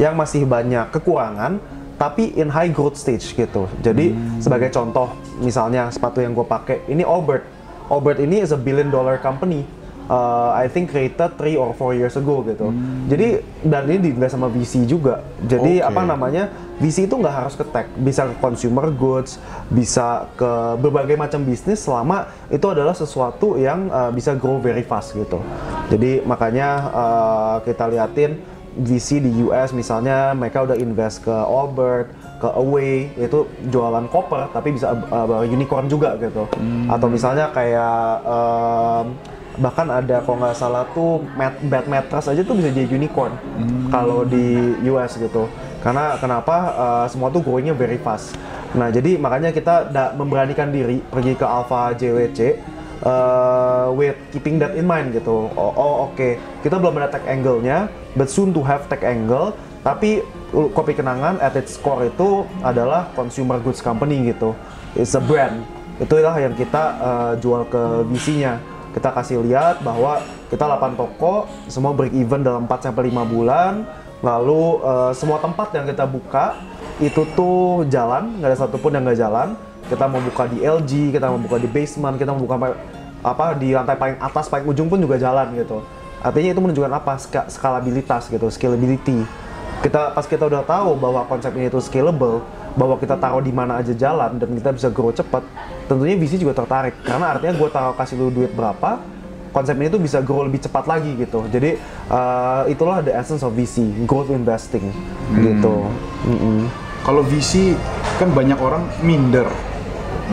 yang 0.02 0.18
masih 0.18 0.42
banyak 0.50 0.90
kekurangan, 0.90 1.62
tapi 1.96 2.36
in 2.36 2.52
high 2.52 2.72
growth 2.72 3.00
stage 3.00 3.36
gitu. 3.36 3.72
Jadi 3.80 4.12
sebagai 4.44 4.68
contoh, 4.72 5.16
misalnya 5.40 5.88
sepatu 5.92 6.20
yang 6.20 6.36
gue 6.36 6.44
pakai 6.44 6.84
ini 6.92 7.08
Allbirds. 7.08 7.48
Allbirds 7.88 8.20
ini 8.20 8.44
is 8.44 8.52
a 8.52 8.60
billion 8.60 8.92
dollar 8.92 9.16
company. 9.22 9.64
Uh, 10.06 10.54
I 10.54 10.70
think 10.70 10.94
created 10.94 11.34
three 11.34 11.58
or 11.58 11.74
four 11.74 11.98
years 11.98 12.14
ago 12.14 12.46
gitu. 12.46 12.70
Jadi 13.10 13.42
dan 13.66 13.90
ini 13.90 14.12
diinvest 14.12 14.38
sama 14.38 14.54
VC 14.54 14.86
juga. 14.86 15.26
Jadi 15.42 15.82
Oke. 15.82 15.90
apa 15.90 16.02
namanya 16.06 16.54
VC 16.78 17.10
itu 17.10 17.18
nggak 17.18 17.34
harus 17.34 17.58
ke 17.58 17.66
tech, 17.74 17.90
bisa 17.98 18.30
ke 18.30 18.38
consumer 18.38 18.94
goods, 18.94 19.42
bisa 19.74 20.30
ke 20.38 20.78
berbagai 20.78 21.18
macam 21.18 21.42
bisnis 21.42 21.82
selama 21.82 22.30
itu 22.54 22.70
adalah 22.70 22.94
sesuatu 22.94 23.58
yang 23.58 23.90
uh, 23.90 24.14
bisa 24.14 24.38
grow 24.38 24.62
very 24.62 24.86
fast 24.86 25.18
gitu. 25.18 25.42
Jadi 25.90 26.22
makanya 26.22 26.70
uh, 26.94 27.56
kita 27.66 27.90
liatin 27.90 28.38
VC 28.76 29.24
di 29.24 29.32
US 29.48 29.72
misalnya 29.72 30.36
mereka 30.36 30.68
udah 30.68 30.76
invest 30.76 31.24
ke 31.24 31.32
Allbirds, 31.32 32.12
ke 32.44 32.48
Away 32.52 33.08
itu 33.16 33.48
jualan 33.72 34.06
koper 34.12 34.52
tapi 34.52 34.76
bisa 34.76 34.92
uh, 34.92 35.44
unicorn 35.48 35.88
juga 35.88 36.20
gitu. 36.20 36.44
Atau 36.92 37.08
misalnya 37.08 37.50
kayak 37.56 38.24
um, 38.28 39.16
bahkan 39.56 39.88
ada 39.88 40.20
kalau 40.20 40.44
nggak 40.44 40.56
salah 40.60 40.84
tuh 40.92 41.24
mat, 41.40 41.56
bed 41.64 41.88
mattress 41.88 42.28
aja 42.28 42.44
tuh 42.44 42.60
bisa 42.60 42.76
jadi 42.76 42.92
unicorn 42.92 43.32
kalau 43.88 44.28
di 44.28 44.76
US 44.92 45.16
gitu. 45.16 45.48
Karena 45.80 46.20
kenapa? 46.20 46.56
Uh, 46.76 47.06
semua 47.08 47.32
tuh 47.32 47.40
growingnya 47.40 47.72
very 47.78 48.02
fast. 48.02 48.36
Nah 48.76 48.92
jadi 48.92 49.16
makanya 49.16 49.56
kita 49.56 49.88
da- 49.88 50.12
memberanikan 50.12 50.68
diri 50.68 51.00
pergi 51.00 51.40
ke 51.40 51.46
Alpha 51.48 51.96
JWC 51.96 52.40
uh, 53.04 53.92
with 53.92 54.16
keeping 54.32 54.62
that 54.62 54.78
in 54.78 54.88
mind 54.88 55.12
gitu. 55.12 55.52
Oh, 55.58 55.72
oh, 55.76 55.94
oke. 56.12 56.40
Kita 56.64 56.80
belum 56.80 56.96
ada 57.02 57.12
tech 57.12 57.26
angle-nya 57.28 57.92
but 58.16 58.32
soon 58.32 58.56
to 58.56 58.62
have 58.64 58.88
tech 58.88 59.04
angle. 59.04 59.52
Tapi 59.84 60.24
uh, 60.56 60.70
kopi 60.72 60.96
kenangan 60.96 61.42
at 61.44 61.58
its 61.58 61.76
core 61.76 62.08
itu 62.08 62.48
adalah 62.64 63.12
consumer 63.18 63.60
goods 63.60 63.84
company 63.84 64.32
gitu. 64.32 64.56
It's 64.96 65.18
a 65.18 65.22
brand. 65.22 65.66
Itulah 66.00 66.36
yang 66.40 66.56
kita 66.56 66.84
uh, 67.00 67.34
jual 67.40 67.68
ke 67.72 67.84
VC-nya 68.12 68.76
kita 68.96 69.12
kasih 69.12 69.44
lihat 69.44 69.84
bahwa 69.84 70.24
kita 70.48 70.64
8 70.64 70.96
toko 70.96 71.52
semua 71.68 71.92
break 71.92 72.16
even 72.16 72.48
dalam 72.48 72.64
4 72.64 72.88
sampai 72.88 73.12
5 73.12 73.28
bulan. 73.28 73.84
Lalu 74.24 74.80
uh, 74.80 75.12
semua 75.12 75.44
tempat 75.44 75.76
yang 75.76 75.84
kita 75.84 76.08
buka 76.08 76.56
itu 77.04 77.28
tuh 77.36 77.84
jalan, 77.92 78.40
nggak 78.40 78.56
ada 78.56 78.58
satupun 78.58 78.96
yang 78.96 79.04
nggak 79.04 79.20
jalan. 79.20 79.60
Kita 79.86 80.10
mau 80.10 80.22
buka 80.22 80.50
di 80.50 80.66
LG, 80.66 81.14
kita 81.14 81.30
mau 81.30 81.38
buka 81.38 81.62
di 81.62 81.70
basement, 81.70 82.18
kita 82.18 82.34
mau 82.34 82.42
buka 82.42 82.74
apa 83.26 83.58
di 83.58 83.74
lantai 83.74 83.98
paling 83.98 84.18
atas, 84.22 84.46
paling 84.50 84.66
ujung 84.70 84.86
pun 84.86 85.02
juga 85.02 85.18
jalan 85.18 85.50
gitu. 85.58 85.82
Artinya 86.22 86.58
itu 86.58 86.62
menunjukkan 86.62 86.94
apa? 86.94 87.14
Ska 87.22 87.42
skalabilitas 87.50 88.30
gitu, 88.34 88.50
scalability. 88.50 89.26
Kita 89.86 90.14
pas 90.18 90.26
kita 90.26 90.50
udah 90.50 90.66
tahu 90.66 90.98
bahwa 90.98 91.22
konsep 91.30 91.54
ini 91.54 91.70
itu 91.70 91.78
scalable, 91.78 92.42
bahwa 92.74 92.98
kita 92.98 93.14
taruh 93.18 93.42
di 93.42 93.54
mana 93.54 93.78
aja 93.78 93.94
jalan 93.94 94.42
dan 94.42 94.50
kita 94.58 94.70
bisa 94.74 94.88
grow 94.90 95.14
cepat, 95.14 95.46
tentunya 95.86 96.18
VC 96.18 96.42
juga 96.42 96.58
tertarik. 96.58 96.98
Karena 97.06 97.38
artinya 97.38 97.54
gue 97.54 97.70
taruh 97.70 97.94
kasih 97.94 98.18
lu 98.18 98.34
duit 98.34 98.50
berapa, 98.58 98.98
konsep 99.54 99.78
ini 99.78 99.88
tuh 99.88 100.02
bisa 100.02 100.20
grow 100.26 100.42
lebih 100.44 100.66
cepat 100.66 100.90
lagi 100.90 101.14
gitu. 101.14 101.46
Jadi 101.48 101.78
uh, 102.10 102.66
itulah 102.66 103.06
the 103.06 103.14
essence 103.14 103.46
of 103.46 103.54
VC, 103.54 103.86
growth 104.10 104.34
investing 104.34 104.90
hmm. 104.90 105.40
gitu. 105.40 105.76
Mm 106.26 106.38
-mm. 106.42 106.60
Kalau 107.06 107.22
VC 107.22 107.78
kan 108.18 108.34
banyak 108.34 108.58
orang 108.58 108.82
minder. 109.06 109.46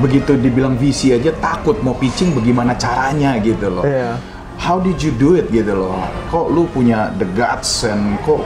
Begitu 0.01 0.39
dibilang 0.41 0.75
VC 0.77 1.17
aja 1.17 1.31
takut 1.39 1.79
mau 1.85 1.95
pitching 1.97 2.33
bagaimana 2.33 2.75
caranya 2.77 3.37
gitu 3.41 3.69
loh. 3.69 3.85
Yeah. 3.85 4.19
How 4.63 4.79
did 4.79 5.03
you 5.03 5.11
do 5.15 5.35
it 5.35 5.51
gitu 5.51 5.75
loh? 5.75 5.99
Kok 6.31 6.47
lu 6.55 6.71
punya 6.71 7.11
the 7.19 7.27
guts 7.35 7.83
and 7.83 8.15
kok 8.23 8.41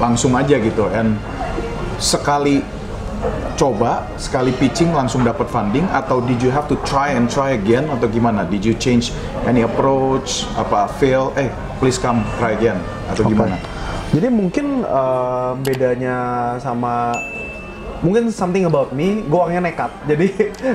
langsung 0.00 0.32
aja 0.32 0.56
gitu 0.56 0.88
and 0.88 1.20
sekali 2.00 2.64
coba 3.58 4.06
sekali 4.14 4.54
pitching 4.54 4.94
langsung 4.94 5.26
dapat 5.26 5.50
funding 5.50 5.82
atau 5.90 6.22
did 6.22 6.38
you 6.38 6.54
have 6.54 6.70
to 6.70 6.78
try 6.86 7.10
and 7.10 7.26
try 7.26 7.58
again 7.58 7.90
atau 7.90 8.06
gimana? 8.06 8.46
Did 8.46 8.62
you 8.62 8.74
change 8.78 9.10
any 9.44 9.66
approach 9.66 10.46
apa 10.54 10.86
fail? 11.02 11.34
Eh 11.34 11.50
please 11.82 11.98
come 11.98 12.22
try 12.38 12.54
again 12.54 12.78
atau 13.10 13.26
okay. 13.26 13.34
gimana? 13.34 13.56
Jadi 14.08 14.28
mungkin 14.32 14.88
uh, 14.88 15.52
bedanya 15.60 16.16
sama 16.62 17.12
mungkin 18.04 18.30
something 18.30 18.64
about 18.66 18.94
me, 18.94 19.24
gue 19.26 19.38
orangnya 19.38 19.70
nekat. 19.70 19.90
Jadi 20.10 20.26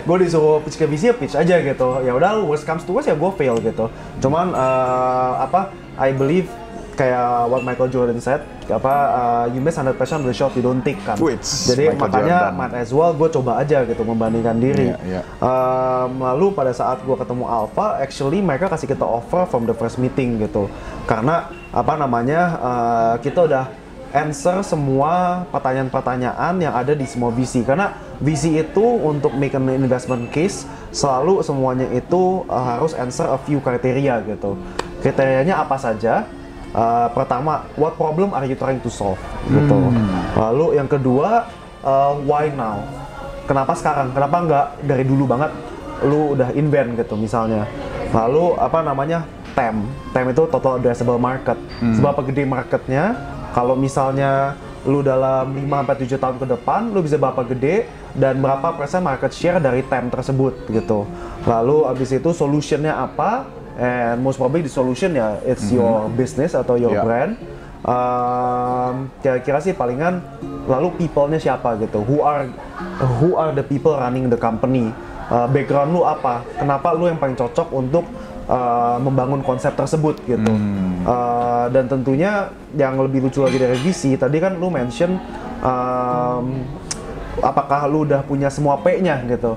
gue 0.03 0.17
disuruh 0.19 0.59
pitch 0.63 0.77
ke 0.79 0.85
VC 0.87 1.03
ya 1.11 1.15
pitch 1.15 1.35
aja 1.35 1.55
gitu. 1.61 1.87
Ya 2.03 2.11
udah 2.15 2.43
worst 2.43 2.67
comes 2.67 2.83
to 2.83 2.91
worst 2.93 3.07
ya 3.07 3.15
gue 3.15 3.31
fail 3.35 3.57
gitu. 3.59 3.87
Cuman 4.19 4.51
uh, 4.53 5.43
apa? 5.45 5.73
I 5.93 6.09
believe 6.09 6.49
kayak 6.93 7.49
what 7.49 7.65
Michael 7.65 7.89
Jordan 7.89 8.21
said, 8.21 8.45
apa 8.69 8.93
uh, 8.93 9.45
you 9.49 9.59
miss 9.59 9.75
100% 9.75 9.97
of 9.97 10.25
the 10.29 10.35
shot 10.35 10.53
you 10.53 10.61
don't 10.61 10.85
take 10.85 11.01
kan. 11.01 11.17
Which, 11.17 11.43
Jadi 11.43 11.89
Michael 11.89 12.01
makanya 12.05 12.37
Jordan. 12.53 12.57
might 12.57 12.73
as 12.77 12.89
well 12.93 13.11
gue 13.11 13.29
coba 13.33 13.51
aja 13.59 13.81
gitu 13.83 14.01
membandingkan 14.05 14.57
diri. 14.61 14.93
Yeah, 14.93 15.21
yeah. 15.21 15.23
Um, 15.41 16.21
lalu 16.21 16.53
pada 16.53 16.71
saat 16.71 17.01
gue 17.01 17.15
ketemu 17.17 17.49
Alpha, 17.49 17.97
actually 17.99 18.39
mereka 18.39 18.69
kasih 18.69 18.87
kita 18.87 19.03
offer 19.03 19.49
from 19.49 19.65
the 19.65 19.75
first 19.75 19.97
meeting 19.97 20.37
gitu. 20.39 20.69
Karena 21.09 21.49
apa 21.73 21.93
namanya 21.97 22.41
uh, 22.61 23.13
kita 23.19 23.49
udah 23.49 23.82
answer 24.13 24.61
semua 24.61 25.43
pertanyaan-pertanyaan 25.49 26.53
yang 26.61 26.71
ada 26.77 26.93
di 26.93 27.03
semua 27.09 27.33
VC 27.33 27.65
karena 27.65 27.97
VC 28.21 28.61
itu 28.61 28.85
untuk 29.01 29.33
make 29.33 29.57
an 29.57 29.65
investment 29.73 30.29
case 30.29 30.69
selalu 30.93 31.41
semuanya 31.41 31.89
itu 31.89 32.45
uh, 32.45 32.77
harus 32.77 32.93
answer 32.93 33.25
a 33.25 33.41
few 33.41 33.57
kriteria 33.57 34.21
gitu. 34.29 34.53
Kriterianya 35.01 35.57
apa 35.65 35.75
saja? 35.81 36.29
Uh, 36.73 37.09
pertama 37.13 37.65
what 37.73 37.97
problem 37.97 38.33
are 38.37 38.45
you 38.45 38.53
trying 38.53 38.79
to 38.85 38.89
solve? 38.93 39.17
Gitu. 39.49 39.73
Hmm. 39.73 39.97
lalu 40.37 40.77
yang 40.77 40.85
kedua 40.85 41.49
uh, 41.81 42.13
why 42.21 42.53
now? 42.53 42.85
Kenapa 43.49 43.73
sekarang? 43.73 44.13
Kenapa 44.13 44.37
nggak 44.45 44.65
dari 44.85 45.03
dulu 45.03 45.25
banget 45.25 45.51
lu 46.05 46.37
udah 46.37 46.53
invent 46.53 46.93
gitu 47.01 47.17
misalnya? 47.17 47.65
Lalu 48.13 48.61
apa 48.61 48.85
namanya? 48.85 49.25
TAM 49.53 49.85
TAM 50.17 50.33
itu 50.33 50.49
total 50.49 50.81
addressable 50.81 51.21
market. 51.21 51.57
Hmm. 51.77 51.93
seberapa 51.93 52.25
gede 52.25 52.41
marketnya 52.45 53.13
kalau 53.53 53.77
misalnya 53.77 54.57
lu 54.83 54.99
dalam 54.99 55.55
5 55.55 55.63
sampai 55.63 55.95
7 55.95 56.19
tahun 56.19 56.37
ke 56.43 56.47
depan 56.59 56.81
lu 56.91 56.99
bisa 56.99 57.15
berapa 57.15 57.39
gede 57.47 57.87
dan 58.17 58.43
berapa 58.43 58.75
persen 58.75 58.99
market 58.99 59.31
share 59.31 59.61
dari 59.63 59.85
TAM 59.87 60.11
tersebut 60.11 60.67
gitu. 60.67 61.07
Lalu 61.47 61.87
abis 61.87 62.11
itu 62.11 62.29
solutionnya 62.35 62.97
apa? 62.97 63.47
And 63.73 64.21
most 64.21 64.37
probably 64.37 64.61
the 64.61 64.73
solution 64.73 65.17
ya 65.17 65.39
it's 65.47 65.65
mm 65.65 65.69
-hmm. 65.69 65.77
your 65.79 65.95
business 66.13 66.51
atau 66.53 66.75
your 66.75 66.93
yeah. 66.93 67.05
brand. 67.05 67.33
Um, 67.83 69.11
kira-kira 69.19 69.59
sih 69.59 69.75
palingan 69.75 70.23
lalu 70.67 70.95
people-nya 70.99 71.39
siapa 71.39 71.75
gitu. 71.79 72.03
Who 72.03 72.23
are 72.23 72.47
who 73.23 73.35
are 73.39 73.51
the 73.55 73.65
people 73.65 73.95
running 73.95 74.27
the 74.31 74.39
company? 74.39 74.91
Uh, 75.31 75.47
background 75.47 75.95
lu 75.95 76.03
apa? 76.03 76.43
Kenapa 76.59 76.91
lu 76.93 77.07
yang 77.07 77.17
paling 77.17 77.35
cocok 77.35 77.71
untuk 77.71 78.05
uh, 78.47 78.97
membangun 78.99 79.41
konsep 79.43 79.73
tersebut 79.75 80.19
gitu. 80.25 80.51
Hmm. 80.51 81.03
Uh, 81.03 81.65
dan 81.71 81.87
tentunya 81.87 82.51
yang 82.75 82.97
lebih 82.99 83.27
lucu 83.27 83.43
lagi 83.43 83.59
dari 83.59 83.77
VC 83.79 84.15
tadi 84.15 84.37
kan 84.39 84.57
lu 84.57 84.71
mention 84.71 85.19
um, 85.63 86.63
apakah 87.41 87.87
lu 87.89 88.07
udah 88.07 88.23
punya 88.23 88.47
semua 88.51 88.79
P-nya 88.79 89.23
gitu. 89.27 89.55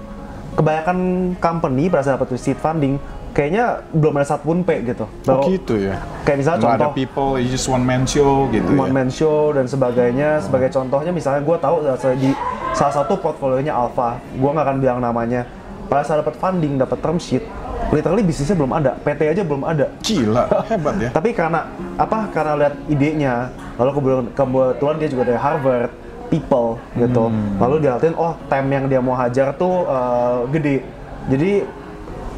Kebanyakan 0.57 0.99
company 1.37 1.93
pada 1.93 2.03
saat 2.03 2.17
dapat 2.17 2.41
seed 2.41 2.57
funding 2.57 2.97
kayaknya 3.37 3.85
belum 3.93 4.17
ada 4.17 4.25
satupun 4.33 4.65
P 4.65 4.81
gitu. 4.81 5.05
Baru, 5.29 5.45
oh 5.45 5.53
gitu 5.53 5.77
ya. 5.77 6.01
Kayak 6.25 6.39
misalnya 6.41 6.59
Nggak 6.65 6.73
contoh 6.73 6.89
ada 6.89 6.97
people, 6.97 7.31
you 7.37 7.49
just 7.53 7.69
one 7.69 7.85
man 7.85 8.09
show 8.09 8.49
gitu 8.49 8.73
one 8.73 8.89
ya. 8.89 8.97
man 8.97 9.09
show 9.13 9.53
dan 9.53 9.69
sebagainya. 9.69 10.41
Oh. 10.41 10.45
Sebagai 10.49 10.73
contohnya 10.73 11.13
misalnya 11.13 11.45
gue 11.45 11.57
tahu 11.61 11.77
di 12.17 12.33
salah 12.73 12.95
satu 12.97 13.21
portfolionya 13.21 13.77
Alpha, 13.77 14.17
gue 14.33 14.51
nggak 14.51 14.65
akan 14.65 14.77
bilang 14.81 14.99
namanya. 15.05 15.45
Pada 15.87 16.03
saat 16.03 16.25
dapat 16.25 16.35
funding, 16.41 16.81
dapat 16.81 16.99
term 16.99 17.21
sheet, 17.21 17.45
literally 17.93 18.23
bisnisnya 18.23 18.57
belum 18.59 18.73
ada, 18.75 18.93
PT 19.01 19.21
aja 19.31 19.43
belum 19.43 19.63
ada. 19.63 19.87
Gila, 20.03 20.45
hebat 20.71 20.97
ya. 20.99 21.11
Tapi 21.15 21.31
karena 21.35 21.71
apa? 21.97 22.31
Karena 22.35 22.53
lihat 22.59 22.75
idenya, 22.91 23.51
lalu 23.79 23.91
kebetulan, 24.01 24.27
kebetulan 24.35 24.95
dia 24.99 25.09
juga 25.11 25.23
dari 25.29 25.41
Harvard, 25.41 25.91
people 26.29 26.81
gitu. 26.99 27.25
Hmm. 27.31 27.57
Lalu 27.63 27.75
dia 27.87 27.91
liatin, 27.97 28.15
oh 28.19 28.35
time 28.51 28.69
yang 28.71 28.85
dia 28.91 29.01
mau 29.03 29.15
hajar 29.15 29.55
tuh 29.55 29.87
uh, 29.87 30.45
gede. 30.51 30.83
Jadi 31.31 31.67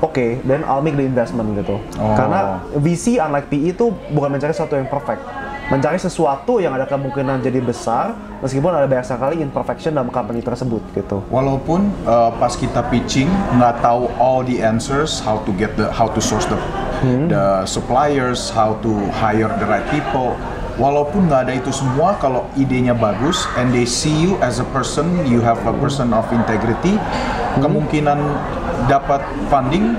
oke, 0.00 0.12
okay, 0.14 0.30
then 0.44 0.64
I'll 0.64 0.84
make 0.84 0.96
the 0.96 1.04
investment 1.04 1.56
gitu. 1.56 1.80
Oh. 1.96 2.14
Karena 2.16 2.62
VC 2.76 3.20
unlike 3.20 3.48
PE 3.48 3.76
itu 3.76 3.92
bukan 4.12 4.36
mencari 4.36 4.52
sesuatu 4.52 4.76
yang 4.76 4.88
perfect 4.88 5.47
mencari 5.68 6.00
sesuatu 6.00 6.64
yang 6.64 6.72
ada 6.72 6.88
kemungkinan 6.88 7.44
jadi 7.44 7.60
besar 7.60 8.16
meskipun 8.40 8.72
ada 8.72 8.88
banyak 8.88 9.04
sekali 9.04 9.44
imperfection 9.44 9.92
dalam 9.92 10.08
company 10.08 10.40
tersebut 10.40 10.80
gitu. 10.96 11.20
Walaupun 11.28 11.92
uh, 12.08 12.32
pas 12.40 12.56
kita 12.56 12.80
pitching 12.88 13.28
nggak 13.60 13.84
tahu 13.84 14.08
all 14.16 14.40
the 14.40 14.64
answers, 14.64 15.20
how 15.20 15.36
to 15.44 15.52
get 15.60 15.76
the 15.76 15.92
how 15.92 16.08
to 16.08 16.24
source 16.24 16.48
the 16.48 16.56
hmm. 17.04 17.28
the 17.28 17.68
suppliers, 17.68 18.48
how 18.48 18.80
to 18.80 18.96
hire 19.12 19.52
the 19.60 19.66
right 19.68 19.84
people. 19.92 20.32
Walaupun 20.80 21.28
nggak 21.28 21.50
ada 21.50 21.54
itu 21.58 21.74
semua, 21.74 22.14
kalau 22.22 22.46
idenya 22.54 22.94
bagus 22.94 23.44
and 23.58 23.74
they 23.74 23.84
see 23.84 24.14
you 24.14 24.38
as 24.40 24.62
a 24.62 24.66
person, 24.72 25.04
you 25.26 25.42
have 25.42 25.58
a 25.68 25.74
person 25.82 26.16
of 26.16 26.24
integrity, 26.32 26.96
hmm. 26.96 27.60
kemungkinan 27.60 28.16
dapat 28.88 29.20
funding 29.52 29.98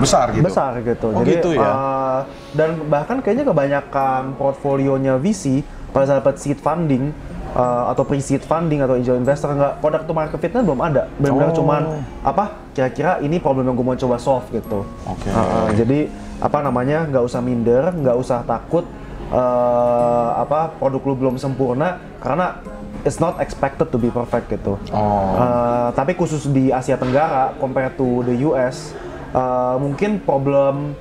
besar 0.00 0.26
gitu. 0.32 0.44
Besar 0.46 0.72
gitu. 0.80 1.06
Oh 1.10 1.22
Jadi, 1.22 1.30
gitu 1.38 1.50
ya. 1.54 1.70
Uh, 1.70 2.20
dan 2.54 2.70
bahkan 2.88 3.18
kayaknya 3.20 3.44
kebanyakan 3.46 4.34
portfolionya 4.38 5.20
VC 5.20 5.62
pada 5.92 6.04
saat 6.04 6.20
dapat 6.20 6.36
seed 6.38 6.60
funding 6.60 7.10
uh, 7.56 7.90
atau 7.92 8.04
pre-seed 8.04 8.44
funding 8.44 8.84
atau 8.84 8.98
angel 8.98 9.16
investor 9.16 9.52
nggak 9.52 9.80
produk 9.80 10.02
to 10.04 10.12
market 10.12 10.38
fitnya 10.40 10.62
belum 10.64 10.80
ada. 10.80 11.08
Benar-benar 11.16 11.50
oh. 11.52 11.56
cuman 11.56 11.82
apa 12.22 12.44
kira-kira 12.76 13.22
ini 13.24 13.40
problem 13.40 13.68
yang 13.68 13.76
gue 13.76 13.86
mau 13.86 13.96
coba 13.96 14.16
solve 14.20 14.46
gitu. 14.52 14.84
Oke. 15.08 15.28
Okay. 15.28 15.32
Uh, 15.32 15.68
jadi 15.74 16.00
apa 16.38 16.58
namanya 16.62 17.08
nggak 17.08 17.24
usah 17.24 17.40
minder, 17.42 17.90
nggak 17.90 18.16
usah 18.16 18.44
takut 18.44 18.86
uh, 19.32 20.30
apa 20.38 20.76
produk 20.76 21.02
lu 21.02 21.14
belum 21.16 21.36
sempurna 21.40 21.98
karena 22.22 22.60
it's 23.06 23.22
not 23.22 23.38
expected 23.38 23.88
to 23.90 23.98
be 23.98 24.10
perfect 24.10 24.50
gitu. 24.50 24.76
Oh. 24.92 25.38
Uh, 25.38 25.88
tapi 25.94 26.14
khusus 26.14 26.46
di 26.50 26.70
Asia 26.74 26.98
Tenggara 26.98 27.54
compared 27.58 27.94
to 27.96 28.26
the 28.26 28.34
US 28.50 28.94
uh, 29.34 29.76
mungkin 29.80 30.22
problem 30.22 30.96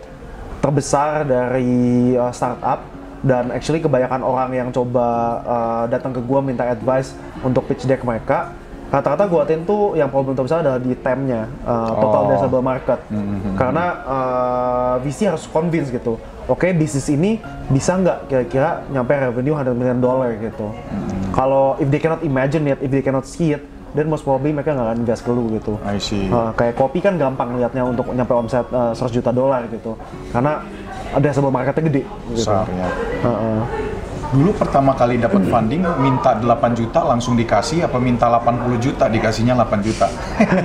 terbesar 0.60 1.24
dari 1.24 2.16
uh, 2.18 2.34
startup 2.34 2.84
dan 3.26 3.50
actually 3.50 3.82
kebanyakan 3.82 4.22
orang 4.22 4.50
yang 4.54 4.70
coba 4.70 5.08
uh, 5.46 5.84
datang 5.90 6.14
ke 6.14 6.22
gua 6.22 6.40
minta 6.42 6.66
advice 6.68 7.14
untuk 7.42 7.66
pitch 7.66 7.90
deck 7.90 8.06
mereka 8.06 8.54
rata-rata 8.88 9.28
gua 9.28 9.44
atin 9.44 9.68
tuh 9.68 10.00
yang 10.00 10.08
problem 10.08 10.38
terbesar 10.38 10.64
adalah 10.64 10.80
di 10.80 10.96
temnya 10.96 11.50
uh, 11.68 11.92
total 11.98 12.20
oh. 12.24 12.26
addressable 12.30 12.64
market 12.64 13.00
mm-hmm. 13.12 13.54
karena 13.60 13.86
uh, 14.08 14.94
VC 15.04 15.28
harus 15.28 15.44
convince 15.50 15.92
gitu 15.92 16.16
oke 16.48 16.64
okay, 16.64 16.72
bisnis 16.72 17.10
ini 17.12 17.42
bisa 17.68 18.00
nggak 18.00 18.32
kira-kira 18.32 18.88
nyampe 18.88 19.12
revenue 19.12 19.56
100 19.60 19.76
million 19.76 20.00
dollar 20.00 20.32
gitu 20.40 20.72
mm-hmm. 20.72 21.36
kalau 21.36 21.76
if 21.84 21.92
they 21.92 22.00
cannot 22.00 22.24
imagine 22.24 22.64
it 22.70 22.80
if 22.80 22.88
they 22.88 23.04
cannot 23.04 23.28
see 23.28 23.60
it 23.60 23.64
dan 23.96 24.06
most 24.12 24.24
probably 24.28 24.52
mereka 24.52 24.76
nggak 24.76 24.88
akan 24.92 24.98
invest 25.04 25.22
ke 25.24 25.32
lu 25.32 25.44
gitu. 25.56 25.74
I 25.86 26.00
see. 26.02 26.28
Uh, 26.28 26.52
kayak 26.58 26.76
kopi 26.76 27.00
kan 27.00 27.16
gampang 27.16 27.56
liatnya 27.56 27.84
untuk 27.88 28.12
nyampe 28.12 28.34
omset 28.36 28.68
uh, 28.74 28.92
100 28.92 29.16
juta 29.16 29.32
dolar 29.32 29.64
gitu. 29.72 29.96
Karena 30.34 30.60
ada 31.14 31.28
sebuah 31.32 31.54
marketnya 31.54 31.84
gede. 31.88 32.04
Gitu. 32.36 32.50
ya. 32.52 32.90
Uh 33.24 33.30
-uh. 33.30 33.60
Dulu 34.28 34.52
pertama 34.60 34.92
kali 34.92 35.16
dapat 35.16 35.40
funding 35.48 35.88
minta 36.04 36.36
8 36.36 36.76
juta 36.76 37.00
langsung 37.00 37.40
dikasih 37.40 37.88
apa 37.88 37.96
minta 37.96 38.28
80 38.28 38.76
juta 38.84 39.08
dikasihnya 39.08 39.56
8 39.56 39.88
juta? 39.88 40.08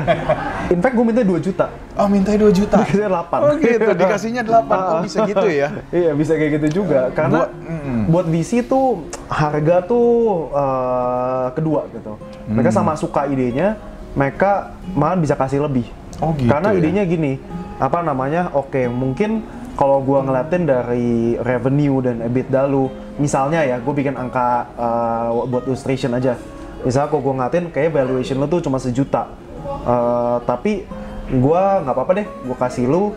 In 0.75 0.83
fact 0.83 0.99
gue 0.99 1.07
minta 1.07 1.23
2 1.23 1.39
juta. 1.39 1.71
Oh, 1.95 2.11
minta 2.11 2.35
2 2.35 2.51
juta. 2.51 2.83
Dikasih 2.83 3.07
8. 3.07 3.39
Oh 3.39 3.55
gitu, 3.63 3.91
dikasihnya 3.95 4.43
8. 4.43 4.67
Oh, 4.67 4.99
bisa 5.07 5.19
gitu 5.31 5.47
ya. 5.47 5.69
iya, 5.95 6.11
bisa 6.11 6.35
kayak 6.35 6.59
gitu 6.59 6.83
juga. 6.83 7.15
Karena 7.15 7.47
Buat- 7.47 7.55
mm. 7.63 8.03
buat 8.11 8.27
VC 8.35 8.67
tuh 8.67 9.07
harga 9.31 9.77
tuh 9.87 10.11
eh, 10.51 11.47
kedua 11.55 11.87
gitu. 11.95 12.13
Mereka 12.53 12.71
Hmm. 12.71 12.79
sama 12.79 12.93
suka 12.95 13.27
idenya, 13.27 13.75
mereka 14.13 14.71
malah 14.93 15.17
bisa 15.17 15.33
kasih 15.33 15.65
lebih. 15.65 15.89
Oh, 16.21 16.37
gitu 16.37 16.47
Karena 16.47 16.71
ya. 16.71 16.79
idenya 16.79 17.03
gini, 17.03 17.41
apa 17.77 17.99
namanya? 18.01 18.53
Oke, 18.53 18.87
mungkin 18.87 19.43
kalau 19.73 19.99
gua 19.99 20.23
ngeliatin 20.23 20.63
dari 20.63 21.35
revenue 21.37 21.99
dan 21.99 22.21
EBITDA 22.21 22.69
lu, 22.69 22.87
misalnya 23.17 23.65
ya, 23.65 23.77
gue 23.77 23.91
bikin 23.91 24.15
angka 24.15 24.69
eh, 24.71 25.29
buat 25.49 25.65
illustration 25.67 26.13
aja. 26.13 26.37
Misalnya 26.83 27.09
kalau 27.09 27.23
gue 27.23 27.35
ngeliatin 27.35 27.65
kayak 27.71 27.91
valuation 27.91 28.37
lu 28.37 28.47
tuh 28.47 28.61
cuma 28.61 28.77
sejuta, 28.77 29.27
Eh, 29.63 30.37
tapi 30.45 30.87
gua 31.33 31.81
nggak 31.81 31.91
apa-apa 31.93 32.13
deh, 32.15 32.27
gue 32.27 32.57
kasih 32.57 32.87
lu 32.87 33.15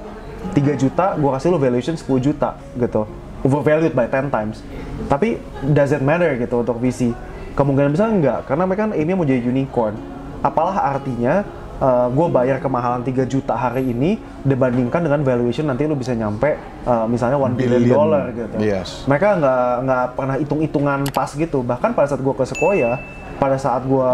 3 0.54 0.74
juta, 0.74 1.13
gue 1.13 1.30
kasih 1.30 1.50
lu 1.50 1.58
valuation 1.58 1.94
10 1.94 2.18
juta 2.18 2.58
gitu. 2.74 3.06
Overvalued 3.42 3.94
by 3.94 4.06
10 4.06 4.30
times. 4.30 4.62
Tapi 5.06 5.38
does 5.63 5.92
it 5.92 6.01
matter 6.01 6.34
gitu 6.36 6.62
untuk 6.62 6.77
VC? 6.80 7.13
Kemungkinan 7.56 7.96
besar 7.96 8.12
enggak, 8.12 8.40
karena 8.52 8.64
mereka 8.68 8.82
kan 8.88 8.92
ini 9.00 9.12
mau 9.16 9.24
jadi 9.24 9.40
unicorn. 9.40 9.96
Apalah 10.44 10.94
artinya 10.94 11.48
gue 12.08 12.28
bayar 12.32 12.64
kemahalan 12.64 13.04
3 13.04 13.28
juta 13.28 13.52
hari 13.52 13.92
ini 13.92 14.16
dibandingkan 14.48 15.04
dengan 15.04 15.20
valuation 15.28 15.68
nanti 15.68 15.84
lu 15.84 16.00
bisa 16.00 16.16
nyampe 16.16 16.56
uh, 16.88 17.04
misalnya 17.04 17.36
1 17.36 17.52
billion 17.60 17.82
Billion. 17.84 17.98
dollar 18.00 18.24
gitu. 18.32 18.56
Yes. 18.64 19.04
Mereka 19.12 19.44
nggak 19.44 19.68
nggak 19.84 20.06
pernah 20.16 20.36
hitung-hitungan 20.40 21.00
pas 21.12 21.28
gitu. 21.36 21.60
Bahkan 21.68 21.92
pada 21.92 22.08
saat 22.08 22.24
gue 22.24 22.32
ke 22.32 22.44
Sequoia, 22.48 22.96
pada 23.36 23.60
saat 23.60 23.84
gue 23.84 24.12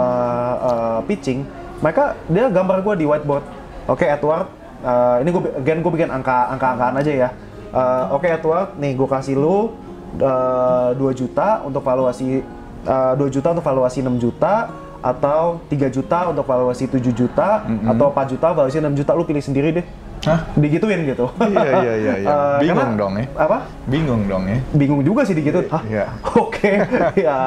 uh, 0.57 1.05
pitching, 1.05 1.45
mereka 1.85 2.17
dia 2.33 2.49
gambar 2.49 2.81
gue 2.81 2.93
di 2.97 3.05
whiteboard. 3.05 3.45
Oke 3.85 4.09
Edward, 4.09 4.49
uh, 4.81 5.21
ini 5.21 5.29
gue 5.29 5.41
again 5.61 5.85
gue 5.85 5.91
bikin 5.93 6.09
angka 6.09 6.49
angka-angkaan 6.57 6.97
aja 6.97 7.11
ya. 7.13 7.29
Uh, 7.69 8.17
Oke 8.17 8.25
Edward, 8.25 8.73
nih 8.81 8.97
gue 8.97 9.05
kasih 9.05 9.37
lu 9.37 9.69
uh, 10.17 10.97
2 10.97 10.97
juta 11.13 11.61
untuk 11.61 11.85
valuasi 11.85 12.41
uh, 12.85 13.13
2 13.15 13.27
juta 13.29 13.47
untuk 13.51 13.65
valuasi 13.65 13.99
6 14.01 14.17
juta 14.17 14.69
atau 15.01 15.57
3 15.65 15.89
juta 15.89 16.29
untuk 16.29 16.45
valuasi 16.45 16.85
7 16.85 17.01
juta 17.11 17.65
atau 17.65 18.05
4 18.13 18.31
juta 18.31 18.47
valuasi 18.53 18.77
6 18.77 18.93
juta 18.93 19.11
lu 19.13 19.25
pilih 19.25 19.41
sendiri 19.41 19.81
deh. 19.81 19.85
Hah? 20.21 20.45
Digituin 20.53 21.01
gitu. 21.01 21.33
Iya, 21.41 21.81
iya, 21.81 21.93
iya, 21.97 22.13
iya. 22.21 22.29
Uh, 22.29 22.57
Bingung 22.61 22.77
karena- 22.77 23.01
dong 23.01 23.13
ya. 23.17 23.25
Apa? 23.33 23.57
Bingung 23.89 24.21
dong 24.29 24.43
ya. 24.45 24.57
bingung 24.77 25.01
juga 25.01 25.25
sih 25.25 25.33
digituin. 25.33 25.65
Hah? 25.73 25.81
Iya. 25.89 26.05
Oke, 26.37 26.71
ya, 27.17 27.37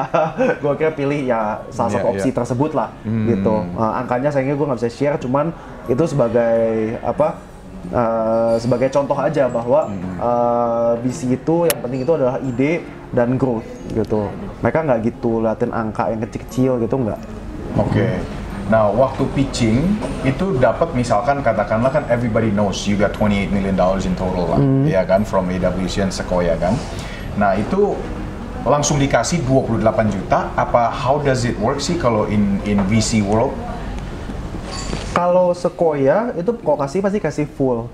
gue 0.59 0.73
kira 0.75 0.91
pilih 0.91 1.23
ya 1.23 1.63
salah 1.71 1.87
Iya, 1.87 1.95
satu 1.95 2.07
opsi 2.11 2.29
iya. 2.29 2.35
tersebut 2.35 2.71
lah, 2.75 2.91
Hmm. 3.07 3.31
gitu. 3.31 3.55
Uh, 3.79 3.91
angkanya 3.95 4.27
sayangnya 4.27 4.59
gue 4.59 4.67
nggak 4.67 4.79
bisa 4.83 4.91
share, 4.91 5.15
cuman 5.15 5.55
itu 5.87 6.03
sebagai 6.03 6.59
apa? 6.99 7.39
uh, 7.93 8.57
sebagai 8.57 8.89
contoh 8.89 9.13
aja 9.15 9.45
bahwa 9.45 9.87
Hmm. 9.87 10.17
uh, 10.17 10.93
itu 11.05 11.55
yang 11.69 11.79
penting 11.79 12.01
itu 12.01 12.11
adalah 12.11 12.41
ide 12.41 12.81
dan 13.13 13.37
growth 13.37 13.63
gitu. 13.93 14.25
Mereka 14.63 14.87
nggak 14.87 14.99
gitu 15.03 15.43
liatin 15.43 15.71
angka 15.75 16.11
yang 16.11 16.19
kecil-kecil 16.23 16.71
gitu 16.83 16.95
nggak. 16.95 17.19
Oke. 17.75 18.07
Nah, 18.65 18.89
waktu 18.89 19.29
pitching 19.37 19.85
itu 20.25 20.57
dapat 20.57 20.89
misalkan 20.97 21.45
katakanlah 21.45 21.93
kan 21.93 22.01
everybody 22.09 22.49
knows 22.49 22.89
you 22.89 22.97
got 22.97 23.13
28 23.13 23.53
million 23.53 23.77
dollars 23.77 24.09
in 24.09 24.17
total 24.17 24.57
lah, 24.57 24.61
ya 24.89 25.05
kan 25.05 25.21
from 25.21 25.45
AWC 25.45 26.01
and 26.01 26.09
Sequoia 26.09 26.57
kan. 26.57 26.73
Nah, 27.37 27.53
itu 27.53 27.93
langsung 28.65 28.97
dikasih 28.97 29.45
28 29.45 29.85
juta 30.09 30.49
apa 30.57 30.89
how 30.89 31.21
does 31.21 31.45
it 31.45 31.53
work 31.61 31.77
sih 31.77 31.93
kalau 31.93 32.25
in 32.25 32.57
in 32.65 32.81
VC 32.89 33.21
world? 33.21 33.53
Kalau 35.13 35.53
Sequoia 35.53 36.33
itu 36.33 36.49
kalau 36.57 36.81
kasih 36.81 37.05
pasti 37.05 37.19
kasih 37.21 37.45
full. 37.45 37.85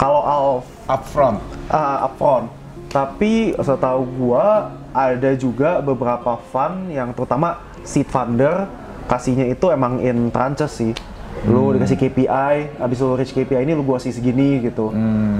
Kalau 0.00 0.24
Alf 0.24 0.64
Upfront. 0.88 1.38
uh, 1.68 2.08
upfront. 2.08 2.48
Tapi 2.88 3.52
setahu 3.60 4.08
gua 4.16 4.72
ada 4.96 5.36
juga 5.36 5.84
beberapa 5.84 6.40
fund 6.48 6.88
yang 6.88 7.12
terutama 7.12 7.60
seed 7.84 8.08
funder 8.08 8.64
kasihnya 9.04 9.52
itu 9.52 9.68
emang 9.68 10.00
in 10.00 10.32
tranches 10.32 10.72
sih. 10.80 10.96
Lu 11.44 11.70
dikasih 11.76 12.00
KPI, 12.00 12.80
habis 12.80 12.98
lu 13.04 13.12
reach 13.12 13.36
KPI 13.36 13.68
ini 13.68 13.76
lu 13.76 13.84
gua 13.84 14.00
kasih 14.00 14.16
segini 14.16 14.64
gitu. 14.64 14.88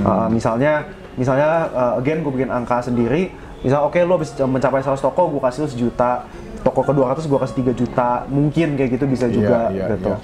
Uh, 0.05 0.29
misalnya 0.29 0.85
misalnya 1.17 1.73
uh, 1.73 1.93
again 1.97 2.21
gue 2.21 2.29
bikin 2.29 2.53
angka 2.53 2.85
sendiri, 2.85 3.33
misal 3.65 3.89
oke 3.89 3.97
lu 4.05 4.21
habis 4.21 4.37
mencapai 4.37 4.85
100 4.85 5.01
toko 5.01 5.33
gua 5.33 5.49
kasih 5.49 5.65
lu 5.65 5.69
sejuta. 5.73 6.29
Toko 6.67 6.83
ke 6.83 6.91
200 6.91 7.25
gua 7.25 7.39
kasih 7.39 7.57
3 7.63 7.73
juta. 7.73 8.09
Mungkin 8.27 8.75
kayak 8.75 8.91
gitu 8.93 9.07
bisa 9.07 9.31
juga 9.31 9.71
Iya, 9.71 9.87
iya, 9.87 9.87
gitu. 9.95 10.11
iya. 10.11 10.19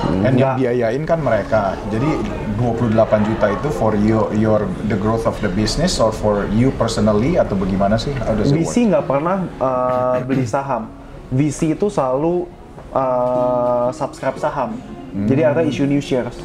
And 0.00 0.32
yang 0.32 0.34
Nggak- 0.36 0.56
biayain 0.56 1.02
kan 1.02 1.18
mereka. 1.18 1.62
Jadi 1.88 2.10
28 2.54 2.94
juta 3.26 3.46
itu 3.50 3.68
for 3.68 3.92
your 3.94 4.30
your 4.32 4.60
the 4.86 4.94
growth 4.94 5.26
of 5.26 5.34
the 5.38 5.50
business 5.50 5.98
or 5.98 6.10
for 6.10 6.46
you 6.48 6.70
personally 6.72 7.34
atau 7.34 7.52
bagaimana 7.52 7.98
sih? 7.98 8.14
VC 8.46 8.86
nggak 8.86 9.04
pernah 9.04 9.50
uh, 9.58 10.22
beli 10.22 10.46
saham. 10.46 10.86
VC 11.28 11.74
itu 11.74 11.86
selalu 11.86 12.46
uh, 12.90 13.90
subscribe 13.90 14.38
saham. 14.38 14.78
Jadi 15.10 15.42
ada 15.42 15.60
issue 15.60 15.84
new 15.84 15.98
shares. 15.98 16.38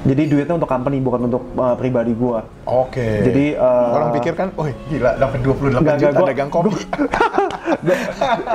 Jadi 0.00 0.32
duitnya 0.32 0.56
untuk 0.56 0.64
company 0.64 0.96
bukan 0.96 1.28
untuk 1.28 1.42
uh, 1.54 1.76
pribadi 1.76 2.16
gua. 2.16 2.40
Oke. 2.64 3.20
Jadi, 3.20 3.52
uh, 3.52 3.92
orang 3.92 4.16
pikir 4.16 4.32
kan, 4.32 4.48
oh 4.56 4.64
gila 4.88 5.12
dapat 5.12 5.44
28 5.44 5.76
Nggak, 5.76 5.96
juta 6.00 6.16
gua- 6.16 6.28
dagang 6.30 6.48
kopi. 6.48 6.72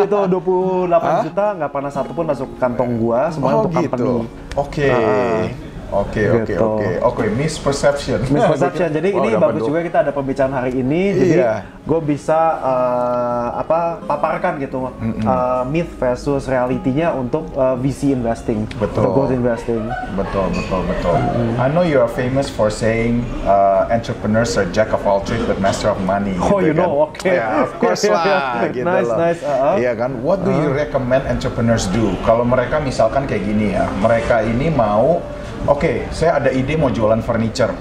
itu 0.05 0.17
28 0.27 1.25
juta 1.29 1.45
nggak 1.55 1.71
pernah 1.71 1.91
satu 1.91 2.11
pun 2.11 2.25
masuk 2.27 2.49
kantong 2.59 2.91
gua, 2.99 3.31
semuanya 3.31 3.55
oh 3.55 3.61
untuk 3.63 3.71
gitu. 3.75 3.83
company. 3.89 4.15
Oke. 4.55 4.87
Ah, 4.91 5.43
Oke, 5.87 6.23
oke, 6.27 6.45
Gitu. 6.47 6.59
oke. 6.59 6.87
Oke, 7.03 7.23
misperception. 7.29 8.19
Misperception. 8.25 8.89
Jadi 8.97 9.09
Oh, 9.11 9.21
ini 9.21 9.29
bagus 9.35 9.61
dua- 9.61 9.69
juga 9.69 9.79
kita 9.81 9.97
ada 10.01 10.11
pembicaraan 10.11 10.53
hari 10.53 10.71
ini. 10.75 11.01
Jadi 11.13 11.37
Iya. 11.37 11.53
gue 11.79 11.99
bisa 12.01 12.39
uh, 12.59 13.47
apa 13.55 13.79
paparkan 14.01 14.57
gitu 14.57 14.89
uh, 14.89 15.61
myth 15.63 15.93
versus 15.95 16.45
realitinya 16.45 17.13
untuk 17.13 17.45
uh, 17.53 17.75
VC 17.75 18.11
investing, 18.11 18.65
Betul. 18.73 19.05
untuk 19.05 19.11
growth 19.13 19.33
investing. 19.33 19.81
Betul, 20.13 20.49
betul, 20.51 20.81
betul. 20.83 21.15
I 21.55 21.67
know 21.67 21.81
you 21.81 21.97
are 21.97 22.09
famous 22.09 22.47
for 22.47 22.67
saying 22.67 23.21
uh, 23.43 23.85
entrepreneurs 23.87 24.53
are 24.53 24.65
jack 24.67 24.89
of 24.89 25.03
all 25.03 25.21
trades 25.21 25.45
but 25.45 25.57
master 25.57 25.87
of 25.87 26.01
money. 26.01 26.33
Oh, 26.35 26.57
gitu 26.57 26.65
you 26.65 26.73
kan. 26.73 26.81
know, 26.81 27.05
oke. 27.05 27.21
Ya, 27.21 27.61
of 27.61 27.77
course 27.81 28.01
lah. 28.03 28.65
gitu 28.67 28.81
Nice, 28.81 29.05
loh. 29.05 29.17
nice, 29.17 29.41
uh-uh. 29.41 29.75
Iya 29.77 29.91
kan. 29.93 30.11
What 30.19 30.41
do 30.41 30.51
you 30.51 30.69
recommend 30.69 31.25
entrepreneurs 31.25 31.85
do? 31.87 32.17
Kalau 32.21 32.41
mereka 32.41 32.77
misalkan 32.77 33.23
kayak 33.23 33.43
gini 33.43 33.73
ya, 33.73 33.85
mereka 33.95 34.41
ini 34.41 34.67
mau, 34.67 35.21
oke, 35.65 36.09
saya 36.13 36.41
ada 36.41 36.49
ide 36.53 36.77
mau 36.77 36.89
jualan 36.93 37.21
furniture, 37.21 37.73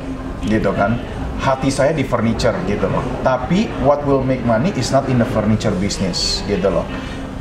gitu 0.44 0.73
kan. 0.73 0.97
Hati 1.35 1.68
saya 1.68 1.90
di 1.92 2.07
furniture 2.07 2.55
gitu 2.64 2.87
loh. 2.88 3.03
Tapi 3.20 3.68
what 3.85 4.01
will 4.07 4.23
make 4.23 4.40
money 4.47 4.70
is 4.79 4.94
not 4.94 5.05
in 5.11 5.20
the 5.20 5.29
furniture 5.35 5.75
business 5.77 6.40
gitu 6.47 6.70
loh. 6.70 6.87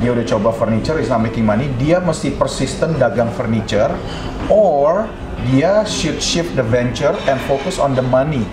Dia 0.02 0.12
udah 0.12 0.26
coba 0.26 0.50
furniture 0.52 1.00
is 1.00 1.08
not 1.08 1.24
making 1.24 1.48
money, 1.48 1.70
dia 1.80 2.02
mesti 2.02 2.36
persisten 2.36 2.98
dagang 3.00 3.32
furniture 3.32 3.94
or 4.52 5.08
dia 5.48 5.86
should 5.88 6.20
shift 6.20 6.52
the 6.60 6.66
venture 6.66 7.14
and 7.30 7.38
focus 7.48 7.80
on 7.80 7.96
the 7.96 8.04
money. 8.04 8.44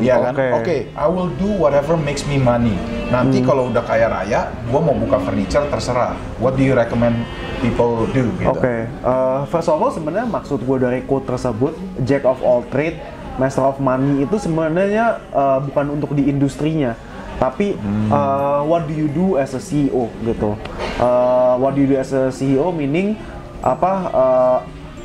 Iya 0.00 0.14
kan? 0.18 0.32
oke. 0.34 0.46
Oke, 0.64 0.76
I 0.96 1.06
will 1.06 1.30
do 1.38 1.48
whatever 1.60 1.94
makes 1.94 2.24
me 2.26 2.40
money. 2.40 2.74
Nanti 3.12 3.44
kalau 3.44 3.68
udah 3.70 3.84
kaya 3.84 4.10
raya, 4.10 4.50
gua 4.70 4.80
mau 4.80 4.96
buka 4.96 5.20
furniture 5.22 5.66
terserah. 5.68 6.16
What 6.40 6.56
do 6.56 6.62
you 6.64 6.74
recommend 6.74 7.22
people 7.60 8.08
do? 8.10 8.26
Gitu. 8.40 8.50
Oke, 8.50 8.88
uh, 9.04 9.44
first 9.52 9.68
of 9.68 9.78
all 9.78 9.92
sebenarnya 9.92 10.26
maksud 10.26 10.64
gue 10.64 10.76
dari 10.80 11.00
quote 11.04 11.28
tersebut, 11.28 11.76
Jack 12.02 12.24
of 12.24 12.40
all 12.40 12.64
trade, 12.72 12.96
Master 13.36 13.64
of 13.64 13.78
money 13.80 14.24
itu 14.24 14.36
sebenarnya 14.36 15.20
uh, 15.32 15.60
bukan 15.64 15.96
untuk 15.96 16.12
di 16.12 16.28
industrinya, 16.28 16.92
tapi 17.40 17.72
uh, 18.12 18.60
what 18.68 18.84
do 18.84 18.92
you 18.92 19.08
do 19.08 19.40
as 19.40 19.56
a 19.56 19.62
CEO 19.62 20.12
gitu. 20.24 20.56
Uh, 21.00 21.56
what 21.56 21.72
do 21.72 21.80
you 21.80 21.88
do 21.88 21.96
as 21.96 22.12
a 22.12 22.28
CEO 22.28 22.68
meaning 22.68 23.16
apa? 23.64 23.92
Uh, 24.12 24.58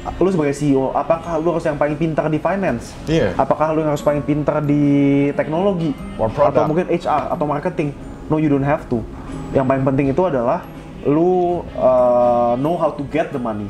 lu 0.05 0.29
sebagai 0.29 0.53
CEO, 0.53 0.93
apakah 0.93 1.41
lu 1.41 1.49
harus 1.57 1.65
yang 1.65 1.81
paling 1.81 1.97
pintar 1.97 2.29
di 2.29 2.37
finance? 2.37 2.93
Iya. 3.09 3.33
Apakah 3.33 3.73
lu 3.73 3.81
yang 3.81 3.91
harus 3.91 4.05
paling 4.05 4.21
pintar 4.21 4.61
di 4.61 5.29
teknologi? 5.33 5.91
Atau 6.21 6.69
mungkin 6.69 6.87
HR 6.93 7.33
atau 7.33 7.45
marketing? 7.49 7.89
No, 8.29 8.37
you 8.37 8.49
don't 8.49 8.65
have 8.65 8.85
to. 8.89 9.01
Yang 9.53 9.65
paling 9.65 9.83
penting 9.85 10.05
itu 10.13 10.21
adalah 10.21 10.61
lu 11.05 11.61
uh, 11.77 12.53
know 12.57 12.77
how 12.77 12.93
to 12.93 13.05
get 13.13 13.29
the 13.33 13.41
money, 13.41 13.69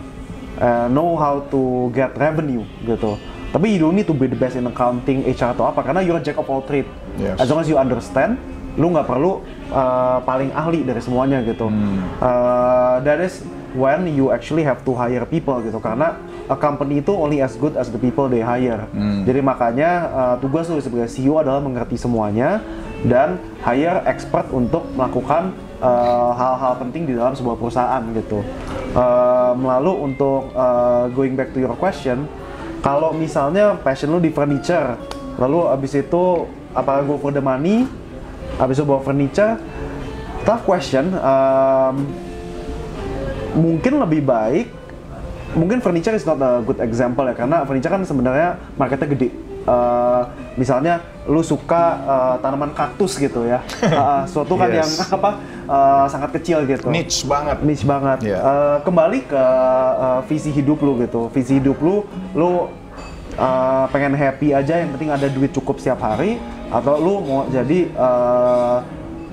uh, 0.60 0.88
know 0.92 1.16
how 1.16 1.44
to 1.52 1.92
get 1.92 2.16
revenue 2.16 2.64
gitu. 2.84 3.20
Tapi 3.52 3.72
you 3.72 3.80
don't 3.80 3.96
need 3.96 4.08
to 4.08 4.16
be 4.16 4.28
the 4.28 4.36
best 4.36 4.60
in 4.60 4.68
accounting, 4.68 5.24
HR 5.24 5.56
atau 5.56 5.72
apa, 5.72 5.80
karena 5.84 6.04
you're 6.04 6.20
a 6.20 6.24
jack 6.24 6.36
of 6.36 6.48
all 6.52 6.64
trade. 6.68 6.88
Yes. 7.16 7.40
As 7.40 7.48
long 7.48 7.64
as 7.64 7.68
you 7.72 7.80
understand, 7.80 8.36
lu 8.76 8.92
nggak 8.92 9.08
perlu 9.08 9.40
uh, 9.72 10.20
paling 10.28 10.52
ahli 10.52 10.84
dari 10.84 11.00
semuanya 11.00 11.40
gitu. 11.48 11.72
Hmm. 11.72 12.04
Uh, 12.20 13.00
that 13.08 13.24
is 13.24 13.44
when 13.76 14.08
you 14.08 14.32
actually 14.32 14.64
have 14.64 14.82
to 14.88 14.96
hire 14.96 15.28
people 15.28 15.60
gitu 15.62 15.78
karena 15.84 16.16
a 16.48 16.58
company 16.58 17.04
itu 17.04 17.12
only 17.12 17.44
as 17.44 17.60
good 17.60 17.76
as 17.76 17.92
the 17.92 18.00
people 18.00 18.32
they 18.32 18.42
hire. 18.42 18.88
Jadi 19.28 19.40
makanya 19.44 19.92
uh, 20.10 20.36
tugas 20.40 20.72
lu 20.72 20.80
sebagai 20.80 21.12
CEO 21.12 21.44
adalah 21.44 21.60
mengerti 21.60 22.00
semuanya 22.00 22.64
dan 23.06 23.38
hire 23.62 24.02
expert 24.08 24.50
untuk 24.50 24.88
melakukan 24.96 25.54
uh, 25.84 26.32
hal-hal 26.34 26.74
penting 26.80 27.06
di 27.06 27.14
dalam 27.14 27.36
sebuah 27.36 27.60
perusahaan 27.60 28.02
gitu. 28.16 28.42
Um, 28.96 29.68
lalu 29.68 29.92
untuk 30.12 30.50
uh, 30.56 31.12
going 31.12 31.36
back 31.36 31.52
to 31.52 31.60
your 31.60 31.76
question, 31.76 32.26
kalau 32.80 33.12
misalnya 33.12 33.76
passion 33.82 34.14
lu 34.14 34.24
di 34.24 34.32
furniture, 34.32 34.96
lalu 35.36 35.68
abis 35.68 36.00
itu 36.00 36.48
apakah 36.72 37.02
go 37.04 37.16
for 37.20 37.34
the 37.34 37.44
money, 37.44 37.84
abis 38.62 38.80
itu 38.80 38.86
bawa 38.88 39.02
furniture, 39.04 39.60
tough 40.48 40.64
question. 40.64 41.12
Um, 41.20 42.25
mungkin 43.56 43.98
lebih 43.98 44.22
baik 44.22 44.68
mungkin 45.54 45.80
furniture 45.80 46.12
is 46.12 46.24
not 46.24 46.38
a 46.38 46.60
good 46.62 46.78
example 46.78 47.24
ya 47.24 47.34
karena 47.34 47.64
furniture 47.64 47.90
kan 47.90 48.04
sebenarnya 48.04 48.50
marketnya 48.76 49.10
gede 49.10 49.30
Uh, 49.66 50.22
misalnya 50.54 51.02
lu 51.26 51.42
suka 51.42 51.98
uh, 52.06 52.36
tanaman 52.38 52.70
kaktus 52.70 53.18
gitu 53.18 53.50
ya 53.50 53.66
uh, 53.82 54.22
suatu 54.30 54.54
kan 54.54 54.70
Yes. 54.70 54.78
yang 54.78 55.18
apa 55.18 55.42
uh, 55.66 56.06
sangat 56.06 56.38
kecil 56.38 56.70
gitu 56.70 56.86
Niche 56.94 57.26
banget. 57.26 57.66
niche 57.66 57.82
banget 57.82 58.30
Iya. 58.30 58.38
Uh, 58.38 58.78
kembali 58.86 59.26
ke 59.26 59.42
uh, 59.98 60.22
visi 60.30 60.54
hidup 60.54 60.86
lu 60.86 61.02
gitu 61.02 61.34
visi 61.34 61.58
hidup 61.58 61.82
lu 61.82 62.06
lu 62.38 62.70
uh, 63.42 63.90
pengen 63.90 64.14
happy 64.14 64.54
aja 64.54 64.78
yang 64.78 64.94
penting 64.94 65.10
ada 65.10 65.26
duit 65.26 65.50
cukup 65.50 65.82
setiap 65.82 65.98
hari 65.98 66.38
atau 66.70 67.02
lu 67.02 67.26
mau 67.26 67.50
jadi 67.50 67.90
uh, 67.98 68.86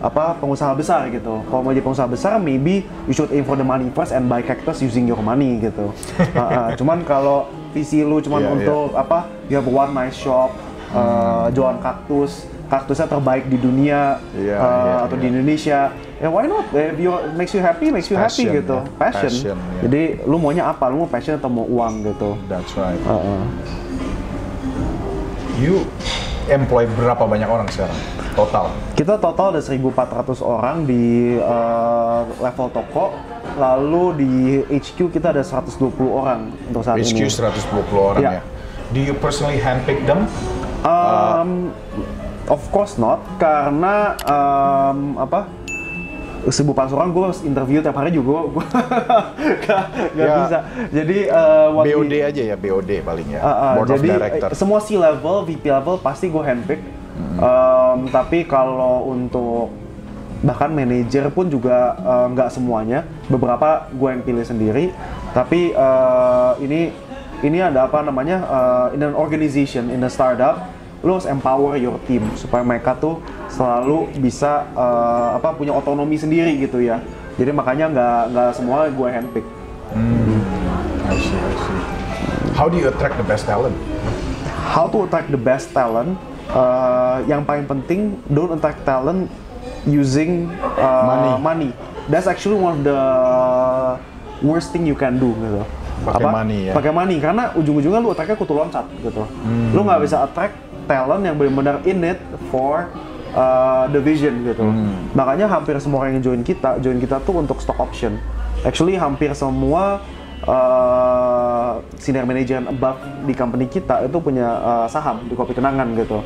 apa 0.02 0.34
pengusaha 0.42 0.74
besar 0.74 1.06
gitu 1.14 1.46
kalau 1.46 1.62
mau 1.62 1.70
jadi 1.70 1.78
pengusaha 1.86 2.10
besar 2.10 2.34
maybe 2.42 2.82
you 3.06 3.14
should 3.14 3.30
aim 3.30 3.46
for 3.46 3.54
the 3.54 3.62
money 3.62 3.86
first 3.94 4.10
and 4.10 4.26
buy 4.26 4.42
cactus 4.42 4.82
using 4.82 5.06
your 5.06 5.22
money 5.22 5.62
gitu 5.62 5.94
Uh, 6.34 6.42
uh, 6.58 6.68
cuman 6.74 7.06
kalau 7.06 7.46
visi 7.70 8.02
lu 8.02 8.18
cuman 8.18 8.42
Iya, 8.42 8.48
iya. 8.50 8.54
untuk 8.58 8.86
apa 8.98 9.18
you 9.46 9.54
have 9.54 9.68
one 9.70 9.94
nice 9.94 10.18
shop 10.18 10.50
uh, 10.90 11.46
jualan 11.54 11.78
kaktus 11.78 12.50
kaktusnya 12.66 13.06
terbaik 13.06 13.46
di 13.46 13.62
dunia 13.62 14.18
Iya, 14.34 14.56
uh, 14.58 14.66
iya, 14.66 14.94
atau 15.06 15.16
iya. 15.16 15.22
di 15.22 15.26
Indonesia 15.30 15.78
ya 16.18 16.28
why 16.28 16.50
not 16.50 16.66
if 16.74 16.98
you 16.98 17.10
makes 17.38 17.54
you 17.54 17.62
happy 17.62 17.94
makes 17.94 18.10
you 18.10 18.18
happy 18.18 18.42
Passion, 18.42 18.58
gitu 18.58 18.76
ya. 18.82 18.98
passion, 18.98 19.30
Passion, 19.30 19.56
ya. 19.58 19.80
jadi 19.86 20.02
lu 20.26 20.36
maunya 20.42 20.66
apa 20.66 20.90
lu 20.90 21.06
mau 21.06 21.10
passion 21.10 21.38
atau 21.38 21.46
mau 21.50 21.66
uang 21.66 22.02
gitu 22.10 22.34
That's 22.50 22.74
right. 22.74 22.98
Uh-uh. 23.06 23.42
You 25.62 25.86
employ 26.50 26.88
berapa 26.90 27.22
banyak 27.22 27.46
orang 27.46 27.68
sekarang? 27.70 27.98
Total. 28.32 28.66
kita 28.96 29.20
total 29.20 29.52
ada 29.52 29.60
1.400 29.60 30.40
orang 30.40 30.88
di 30.88 31.36
uh, 31.36 32.24
level 32.40 32.68
toko 32.72 33.12
lalu 33.60 34.04
di 34.16 34.32
HQ 34.72 35.12
kita 35.12 35.36
ada 35.36 35.44
120 35.44 35.92
orang 36.08 36.48
untuk 36.72 36.80
saat 36.80 36.96
HQ 36.96 37.12
ini 37.12 37.28
120 37.28 37.92
orang 37.92 38.22
Ya. 38.24 38.32
ya. 38.40 38.42
Do 38.92 39.00
you 39.00 39.16
personally 39.16 39.56
handpick 39.56 40.04
them? 40.04 40.28
Um, 40.84 41.72
of 42.48 42.60
course 42.68 42.98
not, 42.98 43.22
karena 43.38 44.18
um, 44.26 45.16
apa? 45.16 45.48
Seribu 46.48 46.74
orang 46.74 47.10
gue 47.10 47.26
interview 47.44 47.78
tiap 47.78 47.94
hari 47.94 48.10
juga 48.10 48.50
gue 48.50 48.64
gak, 49.64 49.82
gak 50.12 50.26
Ya. 50.26 50.34
bisa. 50.40 50.58
Jadi 50.90 51.18
uh, 51.28 51.68
we- 51.78 51.94
BOD 51.94 52.14
aja 52.24 52.42
ya, 52.42 52.56
BOD 52.56 52.90
paling 53.00 53.28
ya. 53.30 53.40
Uh, 53.40 53.46
uh, 53.46 53.72
Board 53.78 53.88
jadi 53.90 54.08
of 54.08 54.14
Director. 54.18 54.48
eh, 54.50 54.56
semua 54.56 54.78
C 54.80 54.94
level, 54.94 55.46
VP 55.46 55.64
level 55.64 55.96
pasti 55.98 56.26
gue 56.26 56.42
handpick. 56.42 56.80
Hmm. 57.12 57.36
Um, 57.38 57.98
tapi 58.08 58.42
kalau 58.42 59.06
untuk 59.06 59.70
bahkan 60.42 60.74
manajer 60.74 61.30
pun 61.30 61.46
juga 61.46 61.94
uh, 61.96 62.26
nggak 62.28 62.50
semuanya. 62.50 63.06
Beberapa 63.28 63.86
gue 63.88 64.08
yang 64.10 64.22
pilih 64.22 64.42
sendiri. 64.42 64.90
Tapi 65.30 65.70
uh, 65.72 66.58
ini 66.58 66.90
ini 67.40 67.58
ada 67.58 67.86
apa 67.86 68.00
namanya 68.00 68.42
uh, 68.42 68.86
in 68.90 69.02
an 69.02 69.14
organization, 69.14 69.86
in 69.88 70.00
a 70.00 70.10
startup, 70.10 70.62
lo 71.02 71.18
harus 71.18 71.26
empower 71.26 71.74
your 71.76 71.98
team 72.06 72.22
supaya 72.38 72.62
mereka 72.62 72.94
tuh 72.94 73.18
selalu 73.50 74.06
bisa 74.22 74.70
uh, 74.72 75.34
apa 75.36 75.50
punya 75.54 75.74
otonomi 75.74 76.14
sendiri 76.14 76.54
gitu 76.62 76.78
ya. 76.78 77.02
Jadi 77.36 77.50
makanya 77.50 77.90
nggak 77.90 78.18
nggak 78.30 78.50
semua 78.54 78.86
gue 78.86 79.08
handpick. 79.10 79.46
I 79.92 81.18
see, 81.18 81.34
I 81.36 81.54
see. 81.58 81.80
How 82.54 82.70
do 82.70 82.78
you 82.78 82.86
attract 82.86 83.18
the 83.18 83.26
best 83.26 83.44
talent? 83.50 83.74
how 84.72 84.88
to 84.88 85.04
attract 85.04 85.28
the 85.28 85.36
best 85.40 85.68
talent 85.76 86.16
uh, 86.54 87.20
yang 87.28 87.44
paling 87.44 87.68
penting 87.68 88.16
don't 88.32 88.54
attract 88.56 88.80
talent 88.88 89.28
using 89.84 90.48
uh, 90.80 91.36
Money. 91.36 91.70
that's 92.08 92.24
actually 92.30 92.56
one 92.56 92.80
of 92.80 92.82
the 92.86 93.00
worst 94.40 94.72
thing 94.72 94.88
you 94.88 94.96
can 94.96 95.20
do 95.20 95.36
gitu 95.36 95.62
Pakai 96.02 96.26
money 96.26 96.58
ya? 96.66 96.72
pakai 96.74 96.90
money 96.90 97.22
karena 97.22 97.54
ujung-ujungnya 97.54 98.02
lu 98.02 98.10
attract 98.10 98.34
kutu 98.34 98.58
loncat 98.58 98.82
gitu 99.06 99.22
lu 99.70 99.80
nggak 99.86 100.02
bisa 100.02 100.26
attract 100.26 100.56
talent 100.88 101.22
yang 101.22 101.34
benar-benar 101.38 101.82
in 101.88 102.02
it 102.02 102.18
for 102.50 102.88
uh, 103.34 103.88
the 103.90 104.00
vision 104.00 104.42
gitu 104.46 104.64
makanya 105.16 105.48
hampir 105.48 105.76
semua 105.78 106.06
orang 106.06 106.20
yang 106.20 106.24
join 106.24 106.42
kita 106.42 106.78
join 106.82 106.98
kita 106.98 107.20
tuh 107.22 107.38
untuk 107.40 107.58
stock 107.62 107.78
option 107.80 108.18
actually 108.62 108.94
hampir 108.94 109.32
semua 109.34 110.02
uh, 110.46 111.78
senior 111.98 112.26
manager 112.26 112.62
above 112.66 112.98
di 113.26 113.34
company 113.34 113.66
kita 113.70 114.06
itu 114.06 114.18
punya 114.18 114.48
uh, 114.58 114.86
saham 114.90 115.26
di 115.26 115.34
kopi 115.34 115.54
kenangan 115.54 115.94
gitu. 115.98 116.22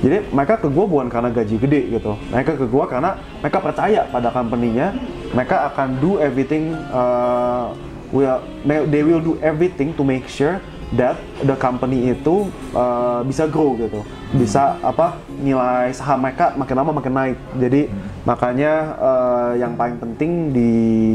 Jadi 0.00 0.32
mereka 0.32 0.56
ke 0.56 0.68
gue 0.70 0.84
bukan 0.86 1.12
karena 1.12 1.28
gaji 1.28 1.56
gede 1.60 1.80
gitu. 1.98 2.16
Mereka 2.32 2.56
ke 2.56 2.66
gue 2.66 2.84
karena 2.88 3.20
mereka 3.44 3.58
percaya 3.60 4.08
pada 4.08 4.32
company-nya. 4.32 4.96
Mereka 5.36 5.74
akan 5.74 6.00
do 6.00 6.16
everything. 6.22 6.72
Uh, 6.88 7.76
will 8.10 8.42
they 8.66 9.02
will 9.06 9.22
do 9.22 9.36
everything 9.44 9.94
to 9.94 10.02
make 10.02 10.26
sure 10.26 10.58
that 10.94 11.18
the 11.46 11.54
company 11.54 12.10
itu 12.10 12.50
uh, 12.74 13.22
bisa 13.22 13.46
grow 13.46 13.78
gitu. 13.78 14.02
Bisa 14.34 14.78
apa 14.82 15.18
nilai 15.38 15.94
saham 15.94 16.22
mereka 16.22 16.54
makin 16.58 16.74
lama 16.74 16.90
makin 16.90 17.12
naik. 17.14 17.38
Jadi 17.58 17.86
makanya 18.26 18.72
uh, 18.98 19.52
yang 19.54 19.78
paling 19.78 19.98
penting 20.02 20.50
di 20.50 20.72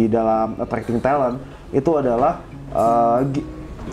dalam 0.07 0.55
attracting 0.59 0.99
talent 1.03 1.39
itu 1.75 1.91
adalah 1.99 2.39
uh, 2.71 3.19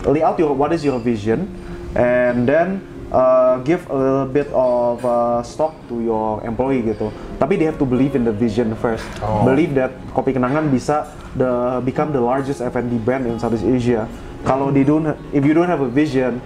lay 0.07 0.23
out 0.23 0.39
your 0.39 0.55
what 0.55 0.71
is 0.71 0.87
your 0.87 0.99
vision 1.03 1.47
and 1.93 2.47
then 2.47 2.81
uh, 3.13 3.59
give 3.61 3.85
a 3.91 3.95
little 3.95 4.25
bit 4.25 4.47
of 4.51 5.03
uh, 5.05 5.43
stock 5.45 5.75
to 5.87 6.01
your 6.01 6.41
employee 6.43 6.81
gitu. 6.81 7.13
Tapi 7.37 7.59
they 7.59 7.67
have 7.69 7.77
to 7.77 7.85
believe 7.85 8.17
in 8.17 8.25
the 8.25 8.33
vision 8.33 8.73
first. 8.79 9.05
Oh. 9.21 9.45
Believe 9.45 9.77
that 9.77 9.93
Kopi 10.11 10.33
Kenangan 10.33 10.71
bisa 10.73 11.11
the 11.37 11.79
become 11.85 12.11
the 12.11 12.21
largest 12.21 12.59
F&B 12.59 12.97
brand 13.03 13.29
in 13.29 13.37
Southeast 13.37 13.63
Asia. 13.67 14.09
Kalau 14.43 14.69
they 14.69 14.83
don't, 14.83 15.07
if 15.31 15.41
you 15.41 15.51
don't 15.51 15.67
have 15.67 15.79
a 15.79 15.87
vision, 15.87 16.43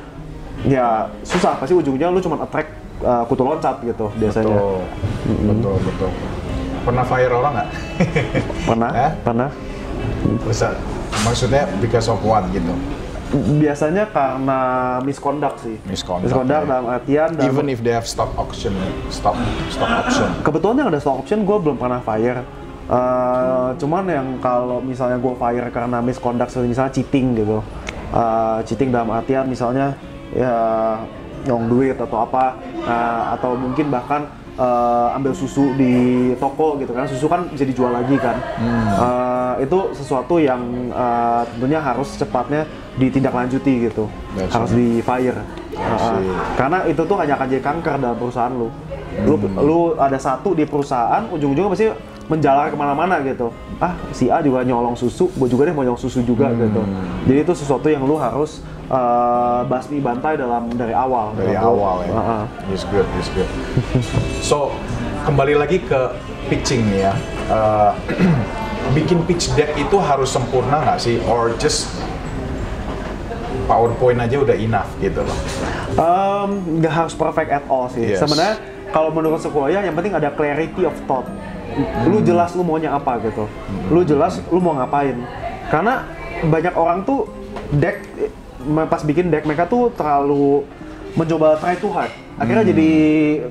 ya 0.64 1.10
susah. 1.22 1.58
Pasti 1.58 1.74
ujungnya 1.74 2.08
lu 2.08 2.18
cuma 2.18 2.38
attract 2.40 2.70
uh, 3.02 3.26
kutu 3.26 3.42
loncat 3.42 3.82
gitu 3.82 4.10
biasanya. 4.16 4.54
Betul, 4.54 4.78
betul, 5.44 5.76
betul. 5.82 6.12
Pernah 6.82 7.04
fire 7.04 7.34
orang 7.34 7.54
nggak? 7.54 7.70
Pernah? 8.70 8.90
Eh? 8.96 9.12
Pernah? 9.20 9.50
Bisa, 10.46 10.72
maksudnya 11.22 11.68
because 11.78 12.08
of 12.08 12.22
what 12.22 12.46
gitu? 12.50 12.72
Biasanya 13.60 14.08
karena 14.08 14.60
misconduct 15.04 15.60
sih. 15.60 15.76
Misconduct, 15.84 16.32
Misconduct 16.32 16.64
ya. 16.64 16.70
dalam 16.70 16.86
artian 16.88 17.30
dalam- 17.36 17.50
Even 17.50 17.68
if 17.68 17.84
they 17.84 17.92
have 17.92 18.08
stock 18.08 18.32
auction, 18.40 18.72
stock 19.12 19.36
stock 19.68 19.90
option. 19.90 20.32
kebetulan 20.48 20.76
yang 20.80 20.90
ada 20.90 21.02
stock 21.02 21.20
option 21.20 21.44
gue 21.44 21.58
belum 21.60 21.76
pernah 21.76 22.00
fire. 22.00 22.46
Uh, 22.88 23.76
cuman 23.76 24.08
yang 24.08 24.28
kalau 24.40 24.80
misalnya 24.80 25.20
gue 25.20 25.36
fire 25.36 25.68
karena 25.76 26.00
misconduct 26.00 26.56
misalnya 26.64 26.96
cheating 26.96 27.36
gitu, 27.36 27.60
Uh, 28.08 28.64
cheating 28.64 28.88
dalam 28.88 29.12
artian 29.12 29.44
misalnya 29.44 29.92
ya 30.32 30.96
nyong 31.44 31.68
duit 31.68 32.00
atau 32.00 32.24
apa, 32.24 32.56
uh, 32.88 33.36
atau 33.36 33.60
mungkin 33.60 33.92
bahkan 33.92 34.32
uh, 34.56 35.12
ambil 35.20 35.36
susu 35.36 35.76
di 35.76 36.32
toko 36.40 36.80
gitu 36.80 36.96
kan, 36.96 37.04
susu 37.04 37.28
kan 37.28 37.52
bisa 37.52 37.68
dijual 37.68 37.92
lagi 37.92 38.16
kan, 38.16 38.40
Uh, 38.96 39.60
itu 39.60 39.92
sesuatu 39.92 40.40
yang 40.40 40.88
uh, 40.96 41.44
tentunya 41.52 41.84
harus 41.84 42.16
cepatnya 42.16 42.64
ditindaklanjuti 42.96 43.92
gitu, 43.92 44.08
That's 44.40 44.56
harus 44.56 44.72
right. 44.72 44.80
di 44.80 44.88
fire. 45.04 45.40
Uh, 45.76 46.24
karena 46.56 46.88
itu 46.88 47.04
tuh 47.04 47.20
hanya 47.20 47.36
akan 47.36 47.48
jadi 47.52 47.64
kanker 47.68 47.96
dalam 48.00 48.16
perusahaan 48.16 48.54
lu. 48.56 48.72
Lu, 49.28 49.36
lu 49.60 49.80
ada 50.00 50.16
satu 50.16 50.56
di 50.56 50.64
perusahaan, 50.64 51.28
ujung-ujungnya 51.28 51.72
pasti 51.76 51.88
menjalar 52.28 52.68
ke 52.72 52.76
mana-mana 52.76 53.24
gitu. 53.24 53.52
Ah, 53.80 53.96
si 54.12 54.28
A 54.28 54.44
juga 54.44 54.64
nyolong 54.64 55.00
susu, 55.00 55.32
gue 55.32 55.48
juga 55.48 55.72
deh 55.72 55.76
mau 55.76 55.84
nyolong 55.88 56.00
susu 56.00 56.20
juga 56.24 56.52
gitu. 56.52 56.84
Jadi 57.24 57.40
itu 57.44 57.54
sesuatu 57.56 57.88
yang 57.88 58.04
lu 58.04 58.20
harus 58.20 58.60
uh, 58.92 59.64
basmi 59.68 60.04
bantai 60.04 60.36
dalam 60.36 60.68
dari 60.76 60.92
awal. 60.92 61.32
Dari 61.40 61.56
gitu. 61.56 61.64
awal 61.64 61.96
ya. 62.04 62.12
Uh-uh. 62.12 62.44
Is 62.76 62.84
good, 62.92 63.08
is 63.16 63.32
good. 63.32 63.48
so, 64.44 64.76
kembali 65.24 65.56
lagi 65.56 65.80
ke 65.84 66.02
pitching 66.52 66.84
nih 66.92 67.08
ya. 67.08 67.14
Uh, 67.48 67.92
bikin 68.96 69.24
pitch 69.24 69.52
deck 69.56 69.72
itu 69.80 69.96
harus 69.96 70.28
sempurna 70.28 70.84
nggak 70.84 71.00
sih? 71.00 71.24
Or 71.32 71.56
just 71.56 71.88
PowerPoint 73.68 74.20
aja 74.24 74.40
udah 74.40 74.56
enough 74.56 74.88
gitu 75.04 75.24
loh. 75.24 75.38
Um, 76.00 76.80
nggak 76.80 76.94
harus 76.94 77.14
perfect 77.16 77.52
at 77.52 77.64
all 77.68 77.92
sih. 77.92 78.16
Yes. 78.16 78.24
Sebenarnya 78.24 78.60
kalau 78.96 79.12
menurut 79.12 79.44
sekolah 79.44 79.68
yang 79.72 79.96
penting 79.96 80.16
ada 80.16 80.32
clarity 80.32 80.88
of 80.88 80.96
thought. 81.08 81.28
Lu 82.10 82.18
jelas 82.22 82.54
lu 82.54 82.64
maunya 82.66 82.94
apa 82.94 83.22
gitu. 83.22 83.46
Lu 83.90 84.02
jelas 84.02 84.42
lu 84.50 84.60
mau 84.60 84.74
ngapain. 84.76 85.16
Karena 85.68 86.08
banyak 86.44 86.74
orang 86.78 87.04
tuh 87.04 87.28
deck 87.74 88.02
pas 88.88 89.02
bikin 89.02 89.30
deck 89.30 89.46
mereka 89.46 89.66
tuh 89.66 89.90
terlalu 89.94 90.66
mencoba 91.18 91.58
try 91.58 91.74
too 91.76 91.90
hard. 91.90 92.12
Akhirnya 92.38 92.62
Hmm. 92.62 92.72
jadi 92.76 92.90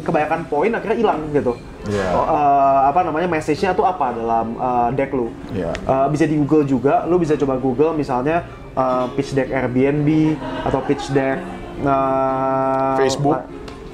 kebanyakan 0.06 0.40
poin 0.46 0.70
akhirnya 0.70 0.96
hilang 0.96 1.20
gitu. 1.34 1.58
Iya. 1.86 2.06
Oh, 2.14 2.26
eh, 2.26 2.80
apa 2.90 3.00
namanya 3.02 3.26
message-nya 3.26 3.74
tuh 3.74 3.82
apa 3.82 4.14
dalam 4.14 4.54
eh, 4.54 4.88
deck 4.94 5.10
lu? 5.10 5.30
Iya. 5.50 5.74
Eh, 5.74 6.06
bisa 6.10 6.24
di 6.26 6.38
Google 6.38 6.62
juga, 6.62 7.02
lu 7.06 7.18
bisa 7.18 7.34
coba 7.34 7.58
Google 7.58 7.98
misalnya 7.98 8.46
eh, 8.74 9.06
pitch 9.18 9.34
deck 9.34 9.50
Airbnb 9.50 10.38
atau 10.62 10.78
pitch 10.86 11.10
deck 11.10 11.42
eh, 11.82 12.94
Facebook. 13.02 13.42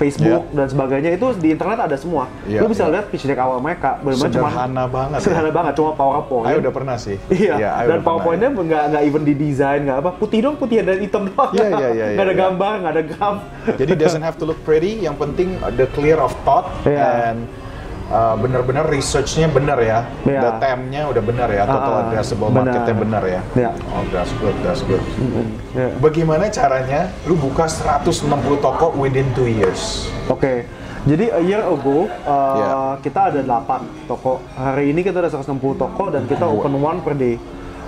Facebook 0.03 0.43
Iya. 0.45 0.57
dan 0.59 0.67
sebagainya 0.67 1.11
itu 1.15 1.27
di 1.38 1.49
internet 1.49 1.79
ada 1.79 1.95
semua. 1.95 2.27
Iya, 2.43 2.59
lu 2.59 2.67
bisa 2.67 2.85
iya. 2.85 2.93
lihat 2.99 3.05
pitch 3.09 3.23
deck 3.23 3.38
awal 3.38 3.62
mereka, 3.62 4.03
benar-benar 4.03 4.35
cuma 4.35 4.49
Sederhana 4.51 4.85
banget 4.91 5.15
ya. 5.15 5.23
sederhana 5.23 5.51
banget, 5.53 5.73
cuma 5.79 5.91
PowerPoint. 5.95 6.47
Ayo 6.51 6.57
udah 6.59 6.73
pernah 6.75 6.97
sih. 6.99 7.17
Iya, 7.31 7.55
Ayo 7.79 7.87
dan 7.87 8.01
PowerPoint-nya 8.03 8.49
nggak 8.51 8.85
nggak 8.91 9.03
even 9.07 9.23
di 9.23 9.35
desain 9.35 9.81
nggak 9.83 9.99
apa 10.03 10.11
putih 10.19 10.38
dong 10.43 10.59
putih 10.59 10.83
dan 10.83 10.99
hitam 10.99 11.23
doang. 11.25 11.55
Iya, 11.55 11.67
iya, 11.71 11.88
iya, 11.88 12.05
Nggak 12.19 12.27
ada 12.27 12.35
iya. 12.35 12.43
gambar, 12.43 12.73
nggak 12.83 12.93
ada 12.93 13.03
graf. 13.07 13.37
ya. 13.62 13.75
Jadi 13.79 13.93
doesn't 13.95 14.25
have 14.25 14.35
to 14.35 14.45
look 14.45 14.59
pretty, 14.62 14.99
yang 14.99 15.15
penting 15.15 15.55
the 15.73 15.87
clear 15.93 16.19
of 16.19 16.35
thought 16.43 16.67
Iya. 16.83 17.31
and 17.31 17.47
uh, 18.11 18.35
bener-bener 18.41 18.85
research-nya 18.88 19.47
bener 19.53 19.79
ya. 19.79 19.99
Iya. 20.27 20.41
The 20.41 20.51
TAM-nya 20.59 21.03
udah 21.12 21.23
bener 21.23 21.49
ya, 21.53 21.62
total 21.69 21.93
ah, 21.93 22.03
addressable 22.09 22.49
benar. 22.51 22.62
market-nya 22.65 22.97
bener 22.97 23.23
ya. 23.23 23.41
Iya. 23.55 23.71
Oh, 23.93 24.03
that's 24.11 24.33
good, 24.43 24.57
that's 24.67 24.83
good. 24.83 25.03
Iya. 25.77 25.95
Bagaimana 26.03 26.51
caranya 26.51 27.12
lu 27.29 27.38
buka 27.38 27.69
160 27.69 28.25
toko 28.59 28.91
within 28.99 29.29
two 29.37 29.47
years? 29.47 30.09
Oke, 30.27 30.67
jadi 31.03 31.35
a 31.35 31.43
year 31.43 31.62
ago 31.67 32.07
uh, 32.07 32.57
Iya. 32.59 32.69
kita 33.03 33.21
ada 33.35 33.41
8 33.43 34.07
toko. 34.07 34.38
Hari 34.55 34.95
ini 34.95 35.03
kita 35.03 35.19
ada 35.19 35.31
160 35.31 35.59
toko 35.75 36.05
dan 36.15 36.23
kita 36.31 36.47
open 36.47 36.79
one 36.79 37.03
per 37.03 37.19
day. 37.19 37.37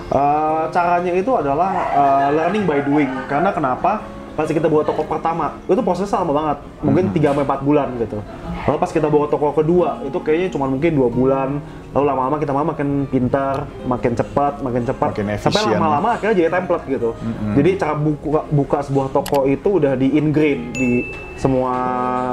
Uh, 0.05 0.69
caranya 0.69 1.09
itu 1.17 1.33
adalah 1.33 1.71
uh, 1.95 2.27
learning 2.29 2.67
by 2.67 2.83
doing. 2.83 3.09
Karena 3.25 3.49
kenapa? 3.55 4.03
Pas 4.35 4.47
kita 4.51 4.67
buat 4.67 4.83
toko 4.83 5.07
pertama, 5.07 5.55
itu 5.63 5.79
prosesnya 5.79 6.19
lama 6.21 6.33
banget. 6.35 6.57
Mungkin 6.83 7.03
3 7.15 7.31
sampai 7.31 7.47
4 7.47 7.63
bulan 7.63 7.87
gitu. 7.97 8.19
Lalu 8.65 8.77
pas 8.81 8.91
kita 8.91 9.07
bawa 9.07 9.25
toko 9.29 9.53
kedua, 9.53 10.01
itu 10.03 10.17
kayaknya 10.25 10.49
cuma 10.49 10.65
mungkin 10.65 10.97
dua 10.97 11.09
bulan. 11.13 11.49
Lalu 11.93 12.05
lama-lama 12.09 12.35
kita 12.41 12.51
mah 12.51 12.65
makin 12.73 13.05
pintar, 13.07 13.69
makin 13.85 14.17
cepat, 14.17 14.59
makin 14.65 14.83
cepat. 14.83 15.09
Makin 15.13 15.37
Sampai 15.37 15.61
lama-lama 15.69 16.17
akhirnya 16.17 16.35
jadi 16.35 16.49
template 16.49 16.85
gitu. 16.89 17.13
Jadi 17.55 17.69
cara 17.77 17.93
buka, 17.93 18.41
buka 18.49 18.77
sebuah 18.83 19.07
toko 19.13 19.45
itu 19.45 19.69
udah 19.79 19.93
di 19.93 20.17
ingrain 20.17 20.73
di 20.73 21.13
semua 21.37 21.71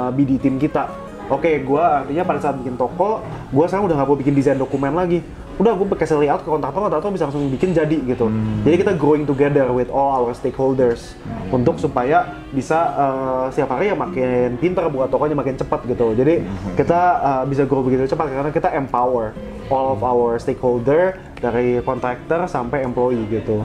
BD 0.09 0.41
tim 0.41 0.57
kita. 0.57 0.89
Oke, 1.31 1.61
gua 1.63 2.03
artinya 2.03 2.27
pada 2.27 2.39
saat 2.43 2.59
bikin 2.59 2.75
toko, 2.75 3.23
gua 3.53 3.65
sekarang 3.69 3.87
udah 3.87 3.95
nggak 3.95 4.09
mau 4.09 4.17
bikin 4.19 4.33
desain 4.35 4.59
dokumen 4.59 4.91
lagi. 4.91 5.23
Udah, 5.61 5.77
gue 5.77 5.85
kasih 5.93 6.17
layout 6.17 6.41
ke 6.41 6.49
kontraktor, 6.49 6.89
kontraktor 6.89 7.13
bisa 7.13 7.29
langsung 7.29 7.45
bikin 7.53 7.77
jadi 7.77 7.97
gitu. 8.09 8.25
Jadi 8.65 8.75
kita 8.81 8.91
growing 8.97 9.29
together 9.29 9.69
with 9.69 9.87
all 9.93 10.25
our 10.25 10.33
stakeholders 10.33 11.13
untuk 11.53 11.77
supaya 11.77 12.41
bisa 12.49 12.79
eh, 12.97 13.45
setiap 13.53 13.77
hari 13.77 13.93
ya 13.93 13.95
makin 13.95 14.57
pintar 14.57 14.89
buat 14.89 15.13
tokonya 15.13 15.37
makin 15.37 15.53
cepat 15.53 15.85
gitu. 15.85 16.17
Jadi 16.17 16.41
kita 16.73 17.01
eh, 17.21 17.43
bisa 17.45 17.69
grow 17.69 17.85
begitu 17.85 18.09
cepat 18.09 18.33
karena 18.33 18.49
kita 18.49 18.73
empower 18.73 19.37
all 19.69 19.93
of 19.93 20.01
our 20.01 20.41
stakeholder 20.41 21.21
dari 21.37 21.77
kontraktor 21.85 22.49
sampai 22.49 22.81
employee 22.81 23.23
gitu. 23.29 23.61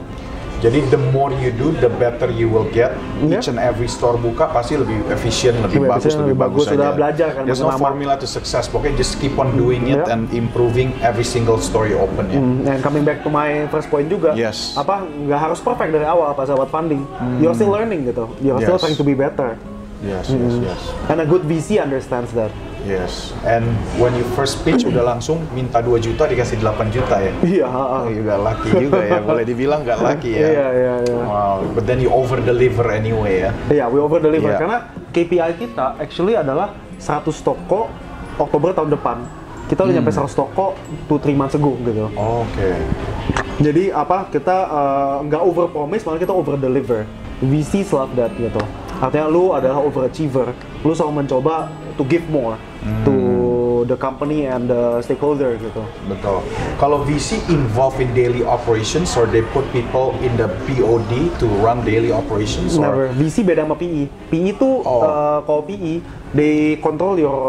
Jadi 0.59 0.91
the 0.91 0.99
more 1.15 1.31
you 1.31 1.55
do, 1.55 1.71
the 1.79 1.87
better 1.87 2.27
you 2.27 2.51
will 2.51 2.67
get. 2.69 2.91
Iya. 3.23 3.39
Each 3.39 3.47
and 3.47 3.63
every 3.63 3.87
store 3.87 4.19
buka 4.19 4.51
pasti 4.51 4.75
lebih 4.75 5.07
efisien, 5.07 5.55
lebih 5.63 5.87
Lebih 5.87 5.91
bagus, 5.95 6.13
lebih 6.13 6.19
lebih 6.19 6.37
bagus 6.37 6.57
bagus. 6.59 6.67
Sudah 6.75 6.91
aja. 6.91 6.97
belajar 6.99 7.29
kan, 7.31 7.43
There's 7.47 7.63
no 7.63 7.71
lama. 7.71 7.79
formula 7.79 8.15
to 8.19 8.27
success. 8.27 8.67
Pokoknya 8.67 8.99
just 8.99 9.17
keep 9.17 9.39
on 9.39 9.55
doing 9.55 9.87
it 9.87 10.03
Iya. 10.03 10.11
and 10.11 10.27
improving 10.35 10.91
every 10.99 11.23
single 11.23 11.57
store 11.57 11.87
you 11.87 11.95
open 11.97 12.27
ya. 12.27 12.43
Hmm, 12.43 12.67
and 12.67 12.79
coming 12.83 13.07
back 13.07 13.23
to 13.23 13.31
my 13.31 13.71
first 13.71 13.87
point 13.87 14.11
juga, 14.11 14.35
Yes. 14.35 14.75
apa 14.75 15.07
nggak 15.07 15.41
harus 15.41 15.63
perfect 15.63 15.95
dari 15.95 16.03
awal 16.03 16.35
pas 16.35 16.45
dapat 16.45 16.67
funding. 16.69 17.07
You're 17.39 17.55
still 17.55 17.71
learning 17.71 18.11
gitu. 18.11 18.27
You're 18.39 18.59
still 18.59 18.75
Yes. 18.75 18.83
trying 18.83 18.99
to 18.99 19.07
be 19.07 19.15
better. 19.15 19.55
Yes, 19.99 20.31
yes, 20.31 20.55
yes. 20.59 20.81
And 21.07 21.19
a 21.19 21.27
good 21.27 21.43
VC 21.43 21.79
understands 21.79 22.31
that. 22.35 22.51
Yes. 22.89 23.37
And 23.45 23.69
when 24.01 24.17
you 24.17 24.25
first 24.33 24.65
pitch 24.65 24.83
udah 24.83 25.05
langsung 25.05 25.45
minta 25.53 25.79
2 25.79 26.01
juta 26.01 26.25
dikasih 26.25 26.57
8 26.59 26.89
juta 26.89 27.21
ya. 27.21 27.33
Iya. 27.45 27.67
Oh, 27.69 28.09
juga 28.09 28.41
lucky 28.41 28.69
juga 28.73 29.05
ya. 29.05 29.21
Boleh 29.21 29.45
dibilang 29.45 29.85
nggak 29.85 29.99
lucky 30.01 30.33
ya. 30.33 30.49
Iya, 30.49 30.67
iya, 30.73 30.95
iya. 31.05 31.17
Wow. 31.21 31.69
But 31.77 31.85
then 31.85 32.01
you 32.01 32.09
over 32.09 32.41
deliver 32.41 32.89
anyway 32.89 33.45
ya. 33.45 33.51
Iya, 33.69 33.85
we 33.87 34.01
over 34.01 34.19
deliver 34.19 34.49
Iya. 34.49 34.59
karena 34.59 34.79
KPI 35.13 35.53
kita 35.61 36.01
actually 36.01 36.33
adalah 36.33 36.73
100 36.97 37.29
toko 37.39 37.93
Oktober 38.37 38.73
tahun 38.73 38.91
depan. 38.91 39.21
Kita 39.69 39.85
udah 39.85 39.93
Hmm. 39.93 40.01
nyampe 40.01 40.11
100 40.11 40.33
toko 40.33 40.73
2 41.07 41.21
3 41.21 41.37
months 41.37 41.53
ago 41.55 41.77
gitu. 41.85 42.09
Oke. 42.17 42.71
Jadi 43.59 43.91
apa 43.91 44.31
kita 44.31 44.57
uh, 44.65 45.17
nggak 45.21 45.43
over 45.43 45.67
promise 45.69 46.03
malah 46.03 46.17
kita 46.17 46.33
over 46.33 46.57
deliver. 46.57 47.05
VCs 47.39 47.93
love 47.93 48.17
that 48.17 48.33
gitu. 48.33 48.59
Artinya 48.99 49.27
lu 49.27 49.53
adalah 49.53 49.79
overachiever. 49.79 50.51
Lu 50.81 50.91
selalu 50.91 51.23
mencoba 51.23 51.71
to 51.99 52.07
give 52.07 52.23
more 52.31 52.55
to 53.05 53.15
the 53.91 53.97
company 53.97 54.47
and 54.47 54.71
the 54.71 55.03
stakeholder 55.03 55.59
gitu. 55.59 55.83
Betul. 56.07 56.43
Kalau 56.79 57.03
VC 57.03 57.41
involved 57.51 57.99
in 57.99 58.11
daily 58.15 58.47
operations 58.47 59.15
or 59.19 59.27
they 59.27 59.43
put 59.51 59.67
people 59.75 60.15
in 60.23 60.35
the 60.39 60.47
POD 60.67 61.33
to 61.43 61.47
run 61.59 61.83
daily 61.83 62.15
operations 62.15 62.79
or 62.79 62.87
Never. 62.87 63.05
VC 63.17 63.43
beda 63.43 63.67
sama 63.67 63.75
PE. 63.75 64.07
PE 64.31 64.55
itu 64.55 64.71
Oh. 64.85 65.03
uh, 65.03 65.39
kalau 65.43 65.67
PE 65.67 66.05
they 66.37 66.77
control 66.85 67.17
your 67.17 67.41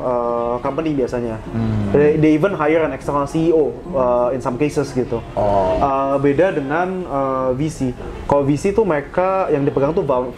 uh, 0.00 0.56
company 0.64 0.96
biasanya. 0.96 1.36
Hmm. 1.52 1.92
They, 1.92 2.16
they 2.16 2.30
even 2.32 2.56
hire 2.56 2.82
an 2.82 2.96
external 2.96 3.28
CEO 3.28 3.76
uh, 3.92 4.32
in 4.32 4.40
some 4.40 4.56
cases 4.56 4.88
gitu. 4.90 5.20
Oh. 5.36 5.76
Uh, 5.78 6.16
beda 6.16 6.56
dengan 6.56 7.04
uh, 7.06 7.48
VC. 7.52 7.92
Kalau 8.24 8.42
VC 8.48 8.72
tuh 8.72 8.88
mereka 8.88 9.52
yang 9.52 9.62
dipegang 9.62 9.92
tuh 9.92 10.02
found- 10.02 10.32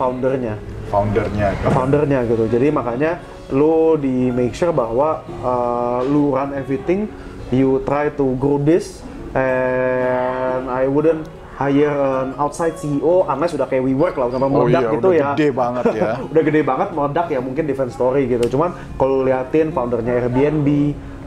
foundernya. 0.94 1.48
foundernya? 1.58 1.74
foundernya 1.74 2.18
gitu. 2.30 2.44
Jadi 2.46 2.66
makanya 2.70 3.12
lu 3.50 3.98
di 3.98 4.30
make 4.30 4.54
sure 4.54 4.70
bahwa 4.70 5.26
uh, 5.42 6.00
lu 6.06 6.30
run 6.30 6.54
everything, 6.54 7.10
you 7.50 7.82
try 7.82 8.06
to 8.14 8.38
grow 8.38 8.62
this, 8.62 9.02
and 9.34 10.70
I 10.70 10.86
wouldn't 10.86 11.26
hire 11.54 11.94
an 11.94 12.34
outside 12.34 12.74
CEO 12.74 13.26
unless 13.30 13.54
udah 13.54 13.66
kayak 13.70 13.82
WeWork 13.86 14.14
lah, 14.18 14.26
sampai 14.30 14.48
Oh 14.50 14.66
meledak 14.66 14.82
iya, 14.82 14.94
gitu 14.98 15.08
udah 15.10 15.18
ya. 15.18 15.26
gede 15.34 15.48
banget 15.54 15.84
ya. 15.94 16.12
udah 16.30 16.42
gede 16.42 16.60
banget 16.66 16.88
meledak 16.94 17.26
ya 17.30 17.40
mungkin 17.42 17.64
different 17.66 17.92
story 17.94 18.26
gitu. 18.26 18.44
Cuman 18.54 18.74
kalau 18.98 19.22
liatin 19.22 19.70
foundernya 19.70 20.12
Airbnb, 20.18 20.68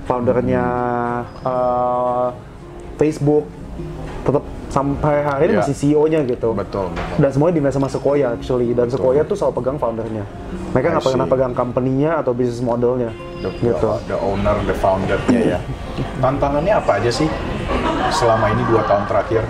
foundernya 0.07 0.63
uh, 1.47 2.27
Facebook, 2.99 3.47
tetap 4.19 4.41
sampai 4.67 5.15
hari 5.21 5.43
ini 5.43 5.53
Iya. 5.53 5.61
masih 5.61 5.75
CEO-nya 5.75 6.19
gitu 6.23 6.51
Betul, 6.51 6.89
betul. 6.89 7.17
dan 7.17 7.29
semuanya 7.29 7.53
dinilai 7.55 7.73
sama 7.73 7.87
Sequoia 7.87 8.27
actually 8.31 8.71
dan 8.71 8.87
Sequoia 8.87 9.21
tuh 9.21 9.33
selalu 9.33 9.53
pegang 9.55 9.77
foundernya 9.77 10.23
mereka 10.69 10.87
nggak 10.91 11.05
pernah 11.05 11.25
pegang 11.25 11.53
company-nya 11.53 12.11
atau 12.17 12.31
bisnis 12.31 12.59
modelnya 12.59 13.11
The, 13.37 13.49
gitu 13.55 13.87
the 14.05 14.17
owner, 14.17 14.57
the 14.63 14.73
foundernya 14.73 15.39
ya. 15.47 15.59
Tantangannya 16.17 16.73
apa 16.73 16.97
aja 16.97 17.11
sih 17.11 17.29
selama 18.09 18.49
ini 18.49 18.65
dua 18.65 18.81
tahun 18.83 19.05
terakhir? 19.05 19.43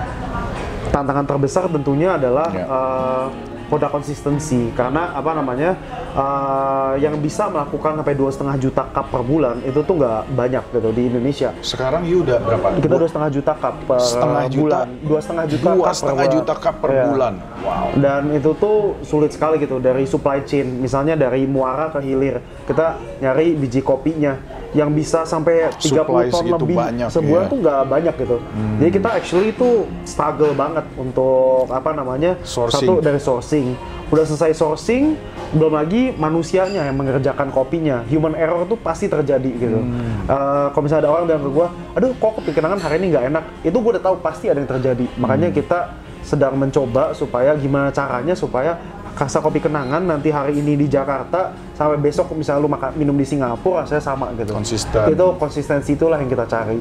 tantangan 0.87 1.23
terbesar 1.23 1.67
tentunya 1.67 2.15
adalah 2.15 2.47
Ya. 2.49 2.63
eh, 2.63 3.25
produk 3.67 3.91
konsistensi 3.91 4.71
karena 4.71 5.11
apa 5.11 5.31
namanya 5.33 5.75
eh, 6.11 6.93
yang 6.99 7.15
bisa 7.17 7.47
melakukan 7.47 7.97
sampai 7.97 8.13
dua 8.13 8.29
setengah 8.29 8.55
juta 8.57 8.83
cup 8.85 9.07
per 9.07 9.21
bulan 9.21 9.59
itu 9.61 9.79
tuh 9.79 9.95
nggak 9.95 10.21
banyak 10.31 10.63
gitu 10.71 10.89
di 10.89 11.03
Indonesia 11.05 11.49
Sekarang 11.59 12.03
you 12.03 12.21
udah 12.21 12.39
berapa? 12.39 12.67
kita 12.75 12.87
Dua- 12.89 13.05
setengah 13.07 13.29
juta 13.29 13.53
cup 13.53 13.75
per 13.83 13.99
setengah 13.99 14.43
juta? 14.47 14.61
bulan 14.79 14.87
dua 15.01 15.19
setengah 15.19 15.45
juta 15.45 15.63
Dua 15.63 15.75
cup 15.75 15.85
per 15.85 15.95
setengah 15.95 16.27
juta 16.27 16.53
cup 16.55 16.75
per 16.77 16.89
Iya. 16.89 17.03
bulan. 17.05 17.33
Wow. 17.57 17.87
dan 17.97 18.21
itu 18.31 18.51
tuh 18.55 18.77
sulit 19.01 19.29
sekali 19.29 19.57
gitu 19.57 19.77
dari 19.77 20.03
supply 20.03 20.41
chain 20.41 20.77
misalnya 20.77 21.13
dari 21.13 21.43
muara 21.43 21.89
ke 21.89 21.99
hilir 21.99 22.39
kita 22.63 22.95
nyari 23.19 23.53
biji 23.53 23.81
kopinya 23.81 24.39
yang 24.75 24.91
bisa 24.91 25.23
sampai 25.23 25.71
30 25.79 26.03
Supply 26.03 26.25
ton 26.27 26.45
lebih 26.47 26.75
banyak, 26.75 27.07
sebulan 27.07 27.43
iya. 27.47 27.51
tuh 27.51 27.57
nggak 27.63 27.81
banyak 27.87 28.15
gitu. 28.19 28.37
Jadi 28.83 28.91
kita 28.91 29.09
actually 29.15 29.49
itu 29.55 29.69
struggle 30.03 30.51
banget 30.51 30.85
untuk 30.99 31.71
apa 31.71 31.95
namanya 31.95 32.35
Sourcing. 32.43 32.83
satu 32.83 32.93
dari 32.99 33.19
sourcing. 33.21 33.75
Udah 34.07 34.23
selesai 34.23 34.55
sourcing 34.55 35.19
belum 35.55 35.79
lagi 35.79 36.11
manusianya 36.15 36.87
yang 36.87 36.95
mengerjakan 36.99 37.51
kopinya. 37.51 38.03
Human 38.11 38.35
error 38.35 38.67
tuh 38.67 38.79
pasti 38.79 39.07
terjadi 39.07 39.51
gitu. 39.55 39.79
Eh, 40.27 40.67
kalau 40.75 40.83
misalnya 40.83 41.07
ada 41.07 41.11
orang 41.15 41.23
bilang 41.27 41.43
ke 41.43 41.51
gue 41.51 41.67
aduh 41.95 42.11
kok 42.19 42.31
kopi 42.39 42.51
kenangan 42.51 42.79
hari 42.83 42.99
ini 42.99 43.15
nggak 43.15 43.25
enak? 43.31 43.43
Itu 43.63 43.79
gue 43.79 43.91
udah 43.95 44.03
tahu 44.03 44.15
pasti 44.19 44.51
ada 44.51 44.59
yang 44.59 44.67
terjadi. 44.67 45.05
Makanya 45.15 45.47
kita 45.55 45.95
sedang 46.27 46.59
mencoba 46.59 47.15
supaya 47.15 47.55
gimana 47.55 47.87
caranya 47.95 48.35
supaya 48.35 48.75
rasa 49.17 49.41
kopi 49.41 49.57
kenangan 49.57 50.05
nanti 50.05 50.29
hari 50.29 50.61
ini 50.61 50.77
di 50.77 50.85
Jakarta 50.85 51.49
sampai 51.73 51.97
besok 51.97 52.29
misalnya 52.37 52.61
lu 52.61 52.69
makan 52.69 52.93
minum 52.93 53.17
di 53.17 53.25
Singapura 53.25 53.81
rasanya 53.81 54.03
sama 54.05 54.29
gitu 54.37 54.53
Konsisten. 54.53 55.09
itu 55.09 55.25
konsistensi 55.41 55.97
itulah 55.97 56.21
yang 56.21 56.29
kita 56.29 56.45
cari 56.45 56.77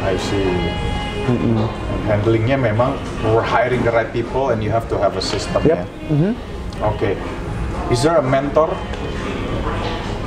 I 0.00 0.16
see. 0.18 0.44
Handlingnya 2.04 2.60
memang 2.60 2.92
we're 3.24 3.40
hiring 3.40 3.80
the 3.80 3.88
right 3.88 4.12
people 4.12 4.52
and 4.52 4.60
you 4.60 4.68
have 4.68 4.84
to 4.92 5.00
have 5.00 5.16
a 5.16 5.24
system 5.24 5.64
Yep. 5.64 5.80
ya. 5.80 5.84
Oke. 6.84 7.16
Is 7.88 8.04
there 8.04 8.20
a 8.20 8.24
mentor 8.24 8.68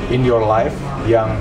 in 0.09 0.25
your 0.25 0.41
life 0.41 0.73
yang 1.05 1.37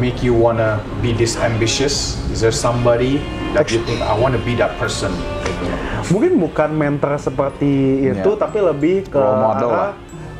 make 0.00 0.24
you 0.24 0.32
wanna 0.32 0.80
be 1.04 1.12
this 1.12 1.36
ambitious? 1.36 2.16
Is 2.32 2.40
there 2.40 2.54
somebody 2.54 3.20
that 3.52 3.68
you 3.68 3.84
think 3.84 4.00
I 4.00 4.16
want 4.16 4.32
to 4.32 4.40
be 4.40 4.56
that 4.56 4.80
person? 4.80 5.12
Mungkin 6.04 6.36
bukan 6.36 6.70
mentor 6.70 7.16
seperti 7.16 7.72
itu, 8.04 8.30
Iya. 8.30 8.36
tapi 8.36 8.58
lebih 8.60 9.08
ke 9.08 9.16
Role 9.16 9.40
model 9.40 9.68
arah, 9.68 9.80
lah. 9.80 9.92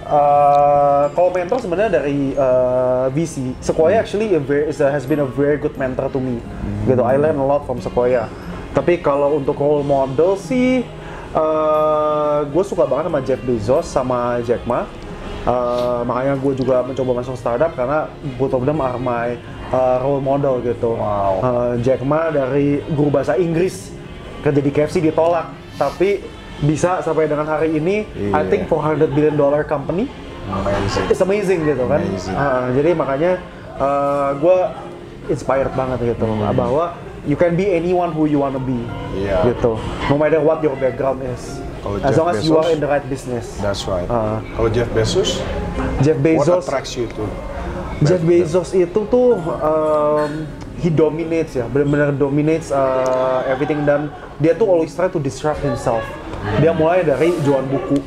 eh, 0.04 1.04
kalau 1.10 1.30
mentor 1.30 1.58
sebenarnya 1.58 1.92
dari 1.98 2.32
eh, 2.32 3.04
VC. 3.10 3.56
Sequoia 3.58 3.96
actually 3.98 4.32
a 4.32 4.40
very, 4.40 4.68
is 4.68 4.78
a- 4.78 4.88
has 4.88 5.04
been 5.04 5.18
a 5.18 5.28
very 5.28 5.56
good 5.56 5.72
mentor 5.74 6.08
to 6.08 6.20
me. 6.20 6.36
Gitu, 6.84 7.00
I 7.00 7.16
learn 7.16 7.36
a 7.36 7.46
lot 7.46 7.64
from 7.64 7.80
Sequoia. 7.80 8.28
Tapi 8.72 8.98
kalau 8.98 9.38
untuk 9.38 9.56
role 9.56 9.80
model 9.80 10.36
sih, 10.36 10.84
gue 12.44 12.64
suka 12.64 12.84
banget 12.84 13.04
sama 13.08 13.20
Jeff 13.22 13.40
Bezos 13.40 13.86
sama 13.86 14.18
Jack 14.42 14.62
Ma. 14.64 14.84
Eh, 15.44 16.00
makanya 16.02 16.36
gue 16.36 16.52
juga 16.54 16.80
mencoba 16.80 17.20
masuk 17.20 17.36
startup 17.36 17.72
karena 17.72 18.08
both 18.36 18.52
of 18.52 18.64
them 18.64 18.80
are 18.80 18.96
my 18.96 19.36
uh, 19.68 20.00
role 20.00 20.20
model 20.20 20.56
gitu. 20.60 20.96
Wow. 20.96 21.32
Uh, 21.40 21.72
Jack 21.80 22.00
Ma 22.00 22.28
dari 22.28 22.80
guru 22.90 23.12
bahasa 23.12 23.36
Inggris 23.36 23.92
kerja 24.44 24.60
di 24.60 24.68
KFC 24.68 25.00
ditolak, 25.00 25.48
tapi 25.74 26.20
bisa 26.60 27.00
sampai 27.00 27.24
dengan 27.24 27.48
hari 27.48 27.74
ini, 27.74 28.04
I 28.04 28.30
Iya. 28.30 28.46
think 28.46 28.68
400 28.68 29.08
billion 29.10 29.34
dollar 29.34 29.64
company, 29.64 30.06
Amazing. 30.46 31.06
it's 31.08 31.18
amazing 31.18 31.64
gitu 31.64 31.88
kan. 31.88 31.98
Amazing. 31.98 32.36
Uh, 32.36 32.66
jadi 32.76 32.90
makanya 32.92 33.32
gue 34.36 34.56
inspired 35.26 35.72
banget 35.72 36.14
gitu 36.14 36.28
bahwa 36.52 36.94
you 37.24 37.34
can 37.34 37.56
be 37.56 37.64
anyone 37.66 38.12
who 38.12 38.28
you 38.28 38.36
wanna 38.38 38.60
be. 38.60 38.76
Iya. 39.16 39.48
gitu. 39.48 39.80
No 40.06 40.20
matter 40.20 40.38
what 40.38 40.60
your 40.60 40.76
background 40.76 41.24
is, 41.24 41.58
Kalau 41.80 42.00
as 42.00 42.12
Jeff 42.12 42.16
long 42.16 42.28
as 42.30 42.36
you 42.40 42.52
Bezos- 42.52 42.60
are 42.60 42.70
in 42.70 42.80
the 42.80 42.88
right 42.88 43.06
business. 43.08 43.46
That's 43.58 43.84
right. 43.84 44.06
Uh, 44.06 44.40
Kalau 44.54 44.68
Jeff 44.68 44.88
Bezos, 44.92 45.40
Jeff 46.00 46.16
what 46.16 46.44
Bezos, 46.44 46.62
attracts 46.62 46.92
you 46.94 47.08
to? 47.08 47.24
Jeff 48.00 48.20
Bezos 48.20 48.72
itu 48.72 49.00
tuh 49.06 49.36
um, 49.60 50.48
he 50.84 50.92
dominates 50.92 51.56
ya, 51.56 51.64
benar-benar 51.64 52.12
dominates 52.12 52.68
uh, 52.68 53.40
everything 53.48 53.88
dan 53.88 54.12
dia 54.36 54.52
tuh 54.52 54.68
always 54.68 54.92
try 54.92 55.08
to 55.08 55.16
disrupt 55.16 55.64
himself. 55.64 56.04
Dia 56.60 56.76
mulai 56.76 57.00
dari 57.00 57.32
jualan 57.40 57.64
buku, 57.64 58.04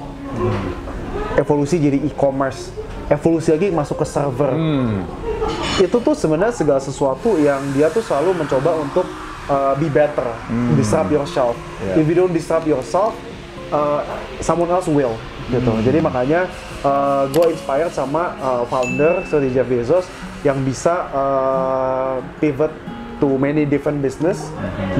evolusi 1.42 1.82
jadi 1.82 1.98
e-commerce, 2.06 2.70
evolusi 3.10 3.50
lagi 3.50 3.74
masuk 3.74 4.06
ke 4.06 4.06
server. 4.06 4.54
Itu 5.82 5.98
tuh 5.98 6.14
sebenarnya 6.14 6.54
segala 6.54 6.78
sesuatu 6.78 7.42
yang 7.42 7.58
dia 7.74 7.90
tuh 7.90 8.06
selalu 8.06 8.46
mencoba 8.46 8.78
untuk 8.78 9.10
uh, 9.50 9.74
be 9.82 9.90
better, 9.90 10.30
disrupt 10.78 11.10
yourself. 11.10 11.58
Yeah. 11.82 11.98
If 11.98 12.06
you 12.06 12.14
don't 12.14 12.30
disrupt 12.30 12.70
yourself, 12.70 13.18
uh, 13.74 14.06
someone 14.38 14.70
else 14.70 14.86
will 14.86 15.18
gitu. 15.50 15.74
Jadi 15.82 15.98
makanya 16.04 16.46
gue 17.34 17.46
inspired 17.58 17.90
sama 17.90 18.38
uh, 18.38 18.64
founder 18.70 19.26
seperti 19.26 19.50
Jeff 19.58 19.66
Bezos 19.66 20.06
yang 20.48 20.64
bisa 20.64 21.12
uh, 21.12 22.24
pivot 22.40 22.72
to 23.20 23.36
many 23.36 23.68
different 23.68 24.00
business 24.00 24.48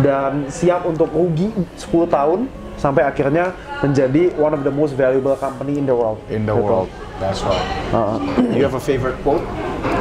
dan 0.04 0.52
siap 0.52 0.84
untuk 0.84 1.08
rugi 1.14 1.48
10 1.80 1.88
tahun 2.12 2.40
sampai 2.76 3.08
akhirnya 3.08 3.56
menjadi 3.80 4.36
one 4.36 4.52
of 4.52 4.62
the 4.62 4.74
most 4.74 4.94
valuable 4.94 5.34
company 5.34 5.80
in 5.80 5.86
the 5.88 5.96
world. 5.96 6.20
In 6.28 6.44
the 6.44 6.52
Gitu. 6.52 6.62
world. 6.62 6.90
That's 7.18 7.42
right. 7.42 7.66
Uh, 7.90 8.20
You 8.54 8.62
have 8.62 8.76
a 8.76 8.84
favorite 8.84 9.18
quote 9.24 9.42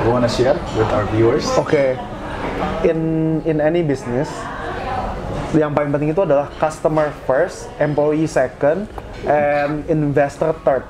you 0.04 0.10
wanna 0.10 0.28
share 0.28 0.56
with 0.76 0.90
our 0.92 1.06
viewers? 1.10 1.46
Oke, 1.56 1.96
in 2.84 2.98
in 3.42 3.58
any 3.58 3.80
business, 3.80 4.28
yang 5.52 5.72
paling 5.72 5.90
penting 5.90 6.12
itu 6.12 6.22
adalah 6.22 6.52
customer 6.56 7.10
first, 7.24 7.66
employee 7.78 8.28
second, 8.28 8.86
and 9.24 9.82
investor 9.88 10.52
third. 10.62 10.84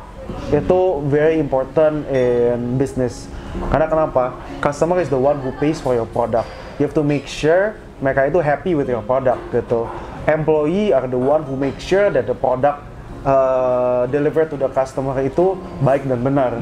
Itu 0.51 1.07
very 1.07 1.39
important 1.39 2.03
in 2.11 2.75
business. 2.77 3.31
Karena 3.67 3.87
kenapa? 3.87 4.25
Customer 4.59 4.99
is 4.99 5.09
the 5.09 5.19
one 5.19 5.41
who 5.41 5.51
pays 5.57 5.79
for 5.79 5.93
your 5.93 6.07
product. 6.07 6.47
You 6.77 6.85
have 6.85 6.97
to 6.97 7.05
make 7.05 7.25
sure 7.25 7.73
mereka 7.99 8.29
itu 8.29 8.39
happy 8.39 8.73
with 8.77 8.87
your 8.87 9.01
product 9.01 9.41
gitu. 9.51 9.89
Employee 10.27 10.93
are 10.93 11.07
the 11.07 11.17
one 11.17 11.47
who 11.47 11.55
make 11.55 11.79
sure 11.79 12.11
that 12.11 12.27
the 12.27 12.35
product 12.35 12.83
uh, 13.23 14.05
deliver 14.07 14.45
to 14.45 14.55
the 14.55 14.69
customer 14.69 15.17
itu 15.21 15.57
baik 15.81 16.05
dan 16.05 16.21
benar. 16.21 16.59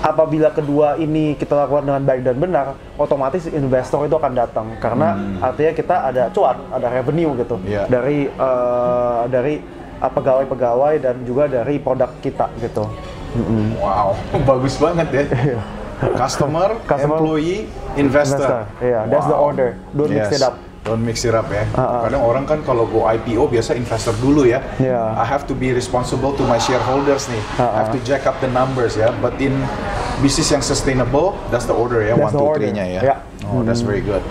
Apabila 0.00 0.48
kedua 0.48 0.96
ini 0.96 1.36
kita 1.36 1.52
lakukan 1.52 1.84
dengan 1.84 2.02
baik 2.04 2.22
dan 2.24 2.36
benar, 2.40 2.66
otomatis 2.96 3.44
investor 3.46 4.04
itu 4.04 4.16
akan 4.16 4.32
datang 4.32 4.66
karena 4.80 5.12
artinya 5.40 5.72
kita 5.74 5.96
ada 6.08 6.22
cuan, 6.30 6.56
ada 6.72 6.88
revenue 6.88 7.36
gitu 7.36 7.56
Iya. 7.64 7.84
dari 7.84 8.28
uh, 8.32 9.28
dari 9.28 9.60
uh, 10.00 10.08
pegawai-pegawai 10.08 10.94
dan 11.00 11.20
juga 11.24 11.48
dari 11.48 11.76
produk 11.76 12.08
kita 12.20 12.48
gitu. 12.60 12.88
Wow, 13.76 14.16
bagus 14.48 14.74
banget 14.76 15.08
ya. 15.12 15.24
Customer, 16.00 16.68
Customer, 16.88 17.16
employee, 17.20 17.68
investor. 17.96 18.40
Investor, 18.40 18.60
iya, 18.80 19.00
that's 19.06 19.28
the 19.28 19.36
Wow. 19.36 19.48
order. 19.52 19.76
Don't 19.92 20.08
mix 20.08 20.32
Yes. 20.32 20.40
it 20.40 20.42
up. 20.42 20.56
Don't 20.80 21.04
mix 21.04 21.28
it 21.28 21.36
up 21.36 21.44
ya. 21.52 21.68
Uh-uh. 21.76 22.08
Kadang 22.08 22.22
orang 22.24 22.44
kan 22.48 22.64
kalau 22.64 22.88
go 22.88 23.04
IPO 23.04 23.52
biasa 23.52 23.76
investor 23.76 24.16
dulu 24.16 24.48
ya. 24.48 24.64
Iya. 24.80 25.12
I 25.12 25.28
have 25.28 25.44
to 25.44 25.52
be 25.52 25.76
responsible 25.76 26.32
to 26.32 26.44
my 26.48 26.56
shareholders 26.56 27.28
nih. 27.28 27.42
I 27.60 27.84
have 27.84 27.92
to 27.92 28.00
Uh-uh. 28.00 28.08
jack 28.08 28.24
up 28.24 28.40
the 28.40 28.48
numbers 28.48 28.96
ya. 28.96 29.12
But 29.20 29.36
in 29.44 29.52
bisnis 30.24 30.48
yang 30.48 30.64
sustainable, 30.64 31.36
that's 31.52 31.68
the 31.68 31.76
order 31.76 32.00
ya. 32.00 32.16
That's 32.16 32.32
One, 32.32 32.32
two, 32.32 32.48
three-nya 32.56 32.96
ya. 32.96 33.00
Yeah. 33.04 33.18
Oh, 33.52 33.60
that's 33.60 33.84
very 33.84 34.00
good. 34.00 34.24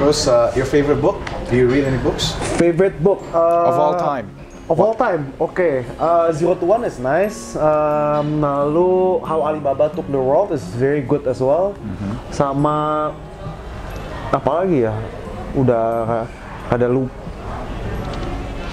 Terus 0.00 0.24
uh, 0.24 0.48
your 0.56 0.64
favorite 0.64 1.04
book? 1.04 1.20
Do 1.52 1.60
you 1.60 1.68
read 1.68 1.84
any 1.84 2.00
books? 2.00 2.32
Favorite 2.56 2.96
book 3.04 3.20
uh, 3.36 3.68
Of 3.68 3.76
all 3.76 3.94
time? 4.00 4.32
Of 4.72 4.80
all 4.80 4.96
time, 4.96 5.36
oke. 5.36 5.84
Uh, 6.00 6.32
Zero 6.32 6.56
to 6.56 6.64
One 6.64 6.88
is 6.88 6.96
nice. 6.96 7.60
Um, 7.60 8.40
lalu 8.40 9.20
How 9.20 9.44
Alibaba 9.44 9.92
Took 9.92 10.08
the 10.08 10.16
World 10.16 10.48
is 10.48 10.64
very 10.80 11.04
good 11.04 11.28
as 11.28 11.44
well. 11.44 11.76
Mm-hmm. 11.76 12.12
Sama 12.32 13.12
apa 14.32 14.64
lagi 14.64 14.88
ya? 14.88 14.96
Udah 15.52 16.24
ada 16.72 16.88
lu. 16.88 17.04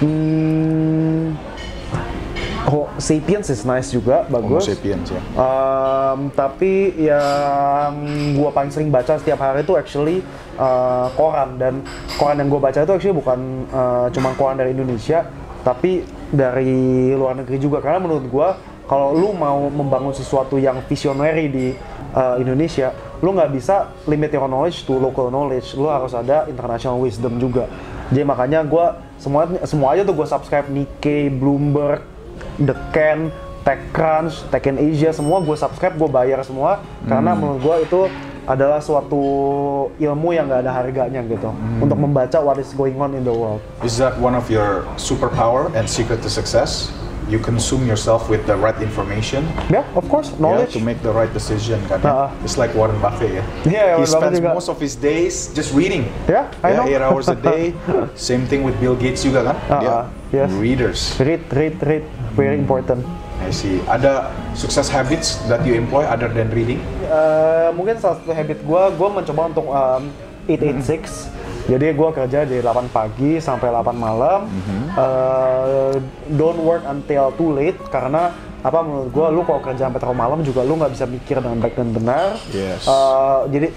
Hmm, 0.00 1.36
oh, 2.64 2.88
Sapiens 2.96 3.52
is 3.52 3.68
nice 3.68 3.92
juga, 3.92 4.24
Homo 4.24 4.56
bagus. 4.56 4.72
sapiens 4.72 5.12
ya. 5.12 5.20
Um, 5.36 6.32
tapi 6.32 6.96
yang 6.96 7.92
gua 8.40 8.48
paling 8.56 8.72
sering 8.72 8.88
baca 8.88 9.20
setiap 9.20 9.36
hari 9.36 9.68
itu 9.68 9.76
actually 9.76 10.24
uh, 10.56 11.12
koran 11.12 11.60
dan 11.60 11.84
koran 12.16 12.40
yang 12.40 12.48
gua 12.48 12.72
baca 12.72 12.88
itu 12.88 12.92
actually 12.96 13.12
bukan 13.20 13.68
uh, 13.68 14.08
cuma 14.08 14.32
koran 14.32 14.56
dari 14.56 14.72
Indonesia 14.72 15.28
tapi 15.60 16.04
dari 16.30 17.10
luar 17.12 17.36
negeri 17.36 17.58
juga 17.60 17.82
karena 17.84 18.00
menurut 18.00 18.24
gua 18.30 18.48
kalau 18.90 19.14
lu 19.14 19.30
mau 19.34 19.70
membangun 19.70 20.10
sesuatu 20.10 20.58
yang 20.58 20.82
visionary 20.90 21.46
di 21.46 21.66
uh, 22.14 22.36
Indonesia 22.42 22.90
lu 23.20 23.36
nggak 23.36 23.52
bisa 23.52 23.92
limit 24.08 24.32
your 24.32 24.48
knowledge 24.48 24.82
to 24.88 24.96
local 24.96 25.28
knowledge. 25.28 25.76
Lu 25.76 25.86
harus 25.86 26.16
ada 26.16 26.48
international 26.48 26.98
wisdom 27.04 27.36
juga. 27.36 27.68
Jadi 28.08 28.24
makanya 28.24 28.64
gua 28.64 28.98
semua 29.20 29.46
semua 29.68 29.94
aja 29.94 30.02
tuh 30.02 30.16
gua 30.16 30.26
subscribe. 30.26 30.66
Nikkei, 30.72 31.28
Bloomberg, 31.28 32.02
The 32.56 32.74
Can, 32.90 33.28
TechCrunch, 33.60 34.48
Tech 34.48 34.64
in 34.66 34.80
Asia 34.80 35.12
semua 35.12 35.44
gue 35.44 35.52
subscribe, 35.52 35.94
gue 35.96 36.08
bayar 36.08 36.40
semua. 36.42 36.80
Karena 37.04 37.36
menurut 37.36 37.60
gue 37.60 37.76
itu 37.84 38.00
adalah 38.44 38.78
suatu 38.78 39.20
ilmu 39.96 40.28
yang 40.30 40.46
nggak 40.46 40.64
ada 40.64 40.72
harganya 40.72 41.20
gitu 41.24 41.50
untuk 41.78 41.96
membaca 41.96 42.38
what 42.38 42.56
is 42.56 42.72
going 42.72 42.96
on 42.96 43.12
in 43.12 43.22
the 43.22 43.32
world. 43.32 43.60
Is 43.82 43.96
that 43.96 44.16
one 44.16 44.32
of 44.32 44.48
your 44.48 44.86
superpower 44.96 45.68
and 45.72 45.84
secret 45.84 46.20
to 46.22 46.30
success? 46.30 46.88
You 47.30 47.38
consume 47.38 47.86
yourself 47.86 48.26
with 48.26 48.42
the 48.50 48.58
right 48.58 48.74
information 48.82 49.46
Ya, 49.70 49.86
of 49.94 50.02
course, 50.10 50.34
yeah, 50.34 50.42
knowledge. 50.42 50.74
to 50.74 50.82
make 50.82 50.98
the 50.98 51.14
right 51.14 51.30
decision 51.30 51.78
kan. 51.86 52.02
Uh-uh. 52.02 52.26
It's 52.42 52.58
like 52.58 52.74
Warren 52.74 52.98
Buffett 52.98 53.38
ya. 53.38 53.44
Iya, 53.70 53.84
He 53.94 54.02
Warren 54.02 54.10
spends 54.10 54.36
juga. 54.42 54.50
most 54.50 54.66
of 54.66 54.82
his 54.82 54.98
days 54.98 55.46
just 55.54 55.70
reading. 55.70 56.10
Ya, 56.26 56.50
I 56.66 56.74
know. 56.74 56.90
Yeah, 56.90 56.98
eight 56.98 57.04
hours 57.06 57.30
a 57.30 57.38
day. 57.38 57.70
Same 58.18 58.50
thing 58.50 58.66
with 58.66 58.74
Bill 58.82 58.98
Gates 58.98 59.22
juga 59.22 59.46
kan. 59.46 59.56
Dia 59.78 59.78
Uh-uh, 59.78 60.02
yes. 60.34 60.50
readers. 60.58 61.14
Read, 61.22 61.46
read, 61.54 61.78
read, 61.86 62.02
very 62.34 62.58
important. 62.58 63.06
I 63.40 63.50
see. 63.50 63.80
Ada 63.88 64.30
success 64.52 64.92
habits 64.92 65.40
that 65.48 65.64
you 65.64 65.74
employ 65.74 66.04
other 66.04 66.28
than 66.28 66.52
reading? 66.52 66.80
Eh, 67.08 67.68
mungkin 67.74 67.96
salah 67.96 68.20
satu 68.20 68.30
habit 68.36 68.60
gue, 68.62 68.82
gue 68.94 69.08
mencoba 69.08 69.42
untuk 69.48 69.66
um, 69.72 70.02
886. 70.46 71.40
Jadi 71.70 71.86
gue 71.94 72.08
kerja 72.10 72.38
dari 72.42 72.62
8 72.62 72.90
pagi 72.90 73.38
sampai 73.38 73.70
8 73.70 73.94
malam. 73.94 74.50
Eh, 74.96 75.92
don't 76.34 76.60
work 76.66 76.82
until 76.88 77.30
too 77.38 77.54
late 77.54 77.78
karena 77.94 78.34
apa 78.60 78.84
menurut 78.84 79.08
gue 79.08 79.26
lu 79.32 79.40
kalau 79.48 79.64
kerja 79.64 79.88
sampai 79.88 80.00
terlalu 80.04 80.18
malam 80.20 80.38
juga 80.44 80.60
lu 80.60 80.76
nggak 80.76 80.92
bisa 80.92 81.08
mikir 81.08 81.40
dengan 81.40 81.58
baik 81.62 81.74
dan 81.78 81.90
benar. 81.94 82.28
Yes. 82.50 82.84
Eh, 82.90 83.40
jadi 83.54 83.68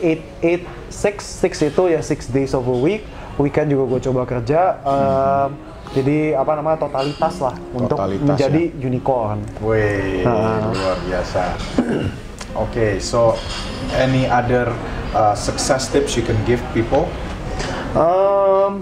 8 0.41 0.65
8 0.89 0.91
6 0.91 1.63
6 1.63 1.69
itu 1.69 1.83
ya 1.93 2.01
6 2.01 2.35
days 2.35 2.51
of 2.57 2.65
a 2.65 2.77
week. 2.77 3.05
Weekend 3.41 3.73
juga 3.73 3.97
gue 3.97 3.99
coba 4.09 4.21
kerja. 4.25 4.61
Eh, 4.81 5.47
Jadi 5.93 6.33
apa 6.33 6.57
namanya 6.57 6.89
totalitas 6.89 7.37
lah 7.37 7.53
untuk 7.69 7.93
Totalitas, 7.93 8.25
menjadi 8.33 8.61
unicorn. 8.81 9.39
Wih, 9.61 10.25
luar 10.25 10.97
biasa. 11.05 11.53
okay, 12.65 12.97
so 12.97 13.37
any 13.93 14.25
other 14.25 14.73
uh, 15.13 15.37
success 15.37 15.85
tips 15.93 16.17
you 16.17 16.25
can 16.25 16.37
give 16.49 16.57
people? 16.73 17.05
Um, 17.93 18.81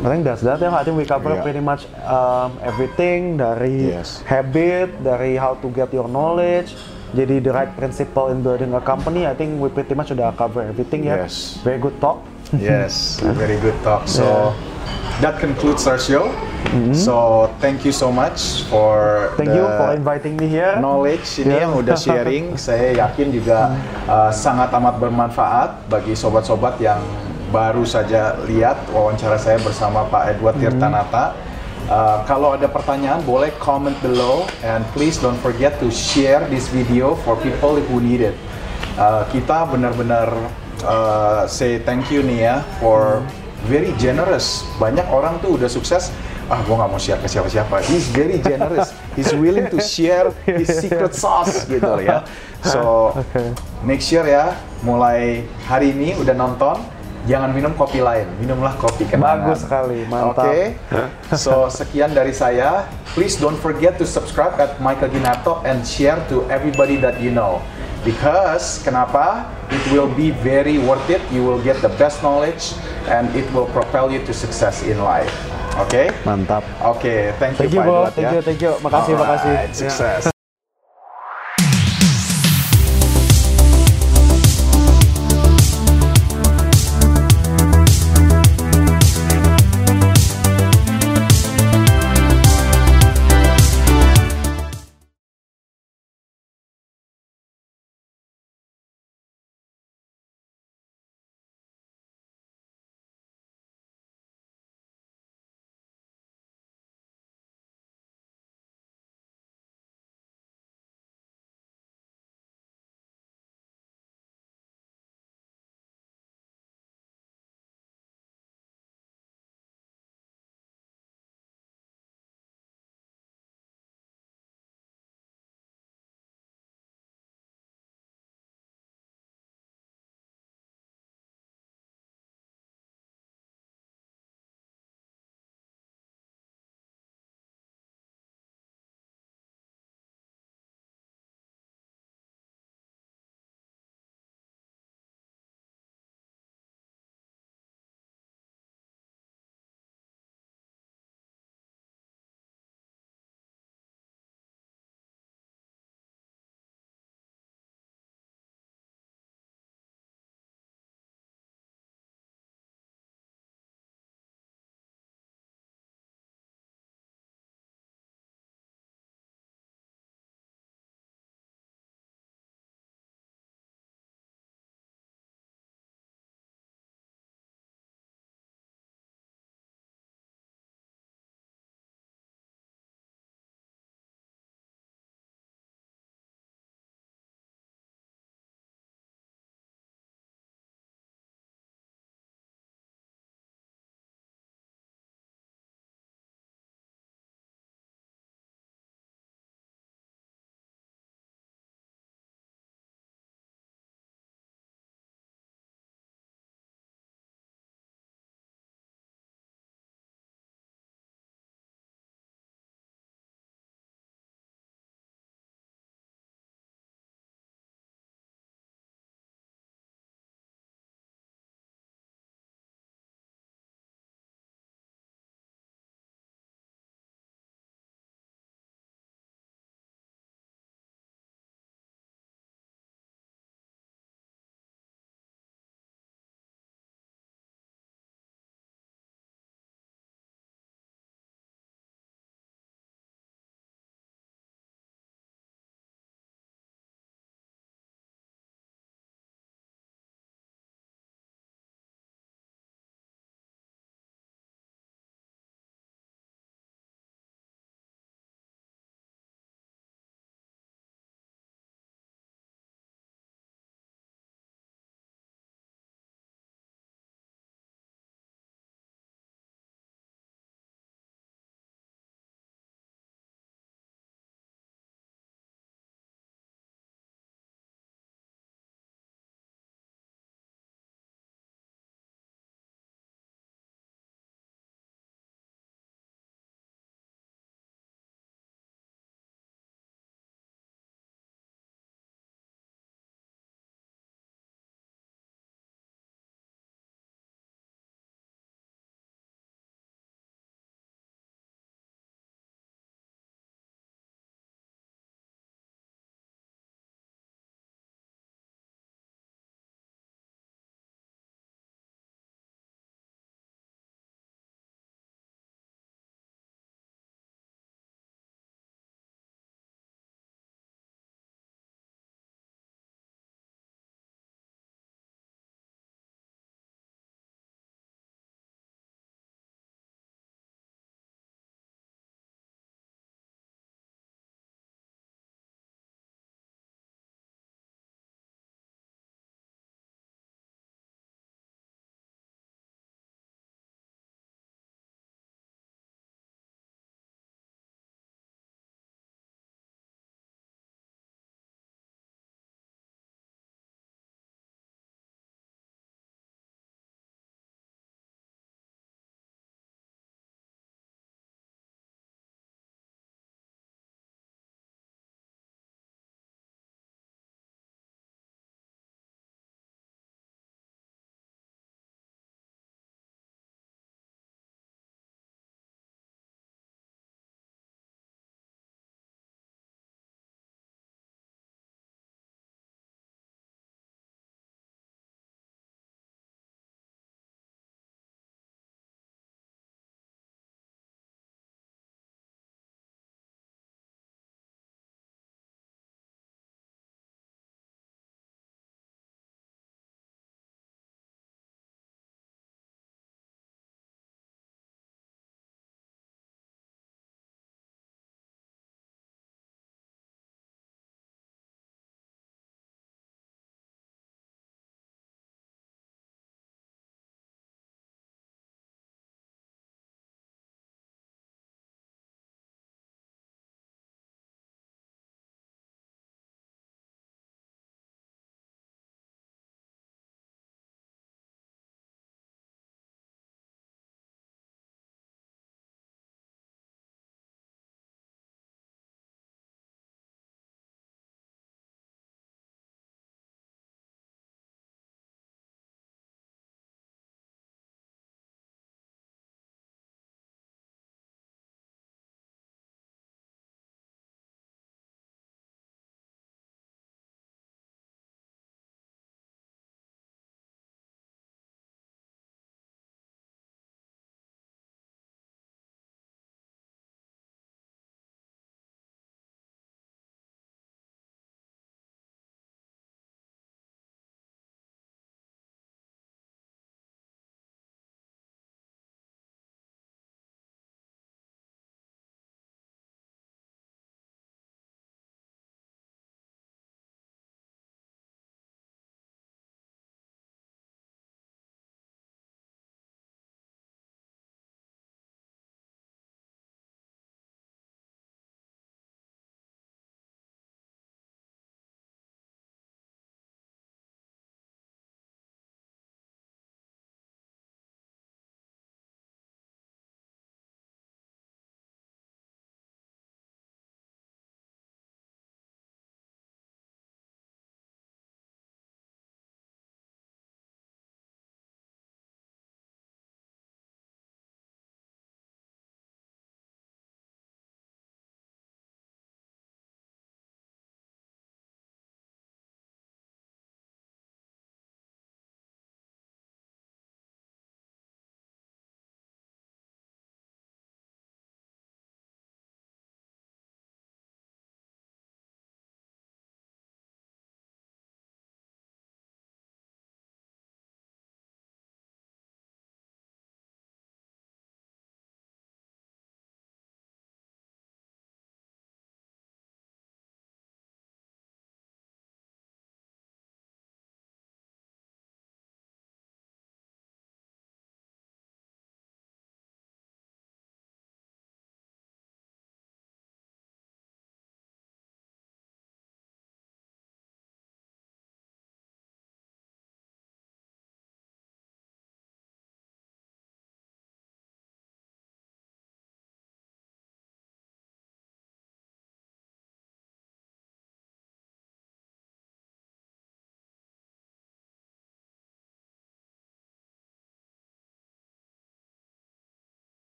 I 0.00 0.08
think 0.08 0.24
that's 0.24 0.40
that 0.40 0.64
ya. 0.64 0.72
I 0.72 0.80
think 0.80 0.96
we 0.96 1.04
cover 1.04 1.36
Yeah. 1.36 1.44
pretty 1.44 1.60
much 1.60 1.84
um, 2.08 2.56
everything 2.64 3.36
dari 3.36 3.92
Yes. 3.92 4.24
habit, 4.24 4.96
dari 5.04 5.36
how 5.36 5.60
to 5.60 5.68
get 5.76 5.92
your 5.92 6.08
knowledge. 6.08 6.72
Jadi 7.12 7.44
the 7.44 7.52
right 7.52 7.68
principle 7.76 8.32
in 8.32 8.40
building 8.40 8.72
a 8.72 8.80
company. 8.80 9.28
I 9.28 9.36
think 9.36 9.60
we 9.60 9.68
pretty 9.68 9.92
much 9.92 10.08
udah 10.08 10.32
cover 10.40 10.64
everything 10.64 11.04
ya. 11.04 11.20
Yes. 11.20 11.60
Very 11.60 11.76
good 11.76 12.00
talk. 12.00 12.24
Yes, 12.56 13.18
very 13.38 13.60
good 13.60 13.76
talk. 13.84 14.08
So, 14.08 14.56
that 15.20 15.38
concludes 15.38 15.86
our 15.86 15.98
show. 15.98 16.32
So 16.94 17.50
thank 17.58 17.82
you 17.82 17.90
so 17.90 18.12
much 18.14 18.62
for 18.70 19.30
Thank 19.34 19.50
you 19.50 19.66
for 19.66 19.90
inviting 19.90 20.38
me 20.38 20.46
here. 20.46 20.78
knowledge 20.78 21.42
ini 21.42 21.50
Yeah. 21.50 21.62
yang 21.66 21.72
udah 21.74 21.96
sharing. 22.06 22.54
Saya 22.54 22.94
yakin 22.94 23.34
juga 23.34 23.74
uh, 24.06 24.30
sangat 24.30 24.70
amat 24.70 25.02
bermanfaat 25.02 25.90
bagi 25.90 26.14
sobat-sobat 26.14 26.78
yang 26.78 27.02
baru 27.50 27.82
saja 27.82 28.38
lihat 28.46 28.78
wawancara 28.94 29.34
saya 29.34 29.58
bersama 29.58 30.06
Pak 30.06 30.38
Edward 30.38 30.56
Tirtanata. 30.62 31.34
Uh, 31.90 32.22
kalau 32.22 32.54
ada 32.54 32.70
pertanyaan 32.70 33.18
boleh 33.26 33.50
comment 33.58 33.96
below 33.98 34.46
and 34.62 34.86
please 34.94 35.18
don't 35.18 35.40
forget 35.42 35.74
to 35.82 35.90
share 35.90 36.46
this 36.46 36.70
video 36.70 37.18
for 37.26 37.34
people 37.42 37.74
who 37.74 37.98
need 37.98 38.22
it. 38.22 38.36
Uh, 38.94 39.26
kita 39.26 39.66
benar-benar 39.66 40.30
uh, 40.86 41.50
say 41.50 41.82
thank 41.82 42.06
you 42.14 42.22
nih 42.22 42.46
ya 42.46 42.56
for 42.78 43.26
very 43.68 43.92
generous. 44.00 44.62
Banyak 44.80 45.08
orang 45.10 45.42
tuh 45.42 45.60
udah 45.60 45.68
sukses. 45.68 46.08
Ah, 46.50 46.58
gua 46.66 46.82
nggak 46.82 46.90
mau 46.90 46.98
share 46.98 47.20
ke 47.22 47.30
siapa-siapa. 47.30 47.78
He's 47.86 48.10
very 48.10 48.42
generous. 48.42 48.90
He's 49.14 49.30
willing 49.30 49.70
to 49.70 49.78
share 49.78 50.34
his 50.46 50.66
secret 50.66 51.14
sauce 51.14 51.62
gitu 51.70 51.86
loh 51.86 52.02
ya. 52.02 52.26
So 52.66 53.14
make 53.86 54.02
sure 54.02 54.26
ya, 54.26 54.58
mulai 54.82 55.46
hari 55.70 55.94
ini 55.94 56.18
udah 56.18 56.34
nonton, 56.34 56.82
jangan 57.30 57.54
minum 57.54 57.70
kopi 57.78 58.02
lain, 58.02 58.26
minumlah 58.42 58.74
kopi 58.82 59.06
kenangan. 59.06 59.46
Bagus 59.46 59.62
sekali, 59.62 60.02
mantap. 60.10 60.50
Oke. 60.50 60.74
So 61.38 61.70
sekian 61.70 62.18
dari 62.18 62.34
saya. 62.34 62.90
Please 63.14 63.38
don't 63.38 63.58
forget 63.58 63.94
to 63.98 64.06
subscribe 64.06 64.58
at 64.58 64.78
Michael 64.82 65.10
Ginato 65.14 65.62
and 65.62 65.86
share 65.86 66.18
to 66.30 66.42
everybody 66.50 66.98
that 66.98 67.22
you 67.22 67.30
know. 67.30 67.62
Because 68.04 68.80
kenapa? 68.80 69.44
It 69.70 69.84
will 69.92 70.08
be 70.08 70.32
very 70.32 70.80
worth 70.80 71.04
it. 71.12 71.20
You 71.30 71.44
will 71.44 71.60
get 71.60 71.78
the 71.84 71.92
best 72.00 72.22
knowledge 72.24 72.72
and 73.06 73.28
it 73.36 73.44
will 73.52 73.66
propel 73.70 74.10
you 74.10 74.24
to 74.24 74.32
success 74.32 74.82
in 74.82 75.04
life. 75.04 75.30
Oke? 75.76 76.08
Mantap. 76.24 76.64
Oke, 76.82 77.36
thank 77.38 77.60
you 77.60 77.68
Thank 77.68 77.72
you, 77.76 77.80
Pak 77.80 77.86
Bro. 77.86 77.96
Edward 78.00 78.14
Thank 78.16 78.26
ya. 78.26 78.32
you, 78.32 78.42
thank 78.42 78.60
you. 78.60 78.72
Makasih, 78.82 79.14
makasih. 79.14 79.50
Alright, 79.52 79.70
Ya. 79.70 79.76
Sukses. 79.76 80.39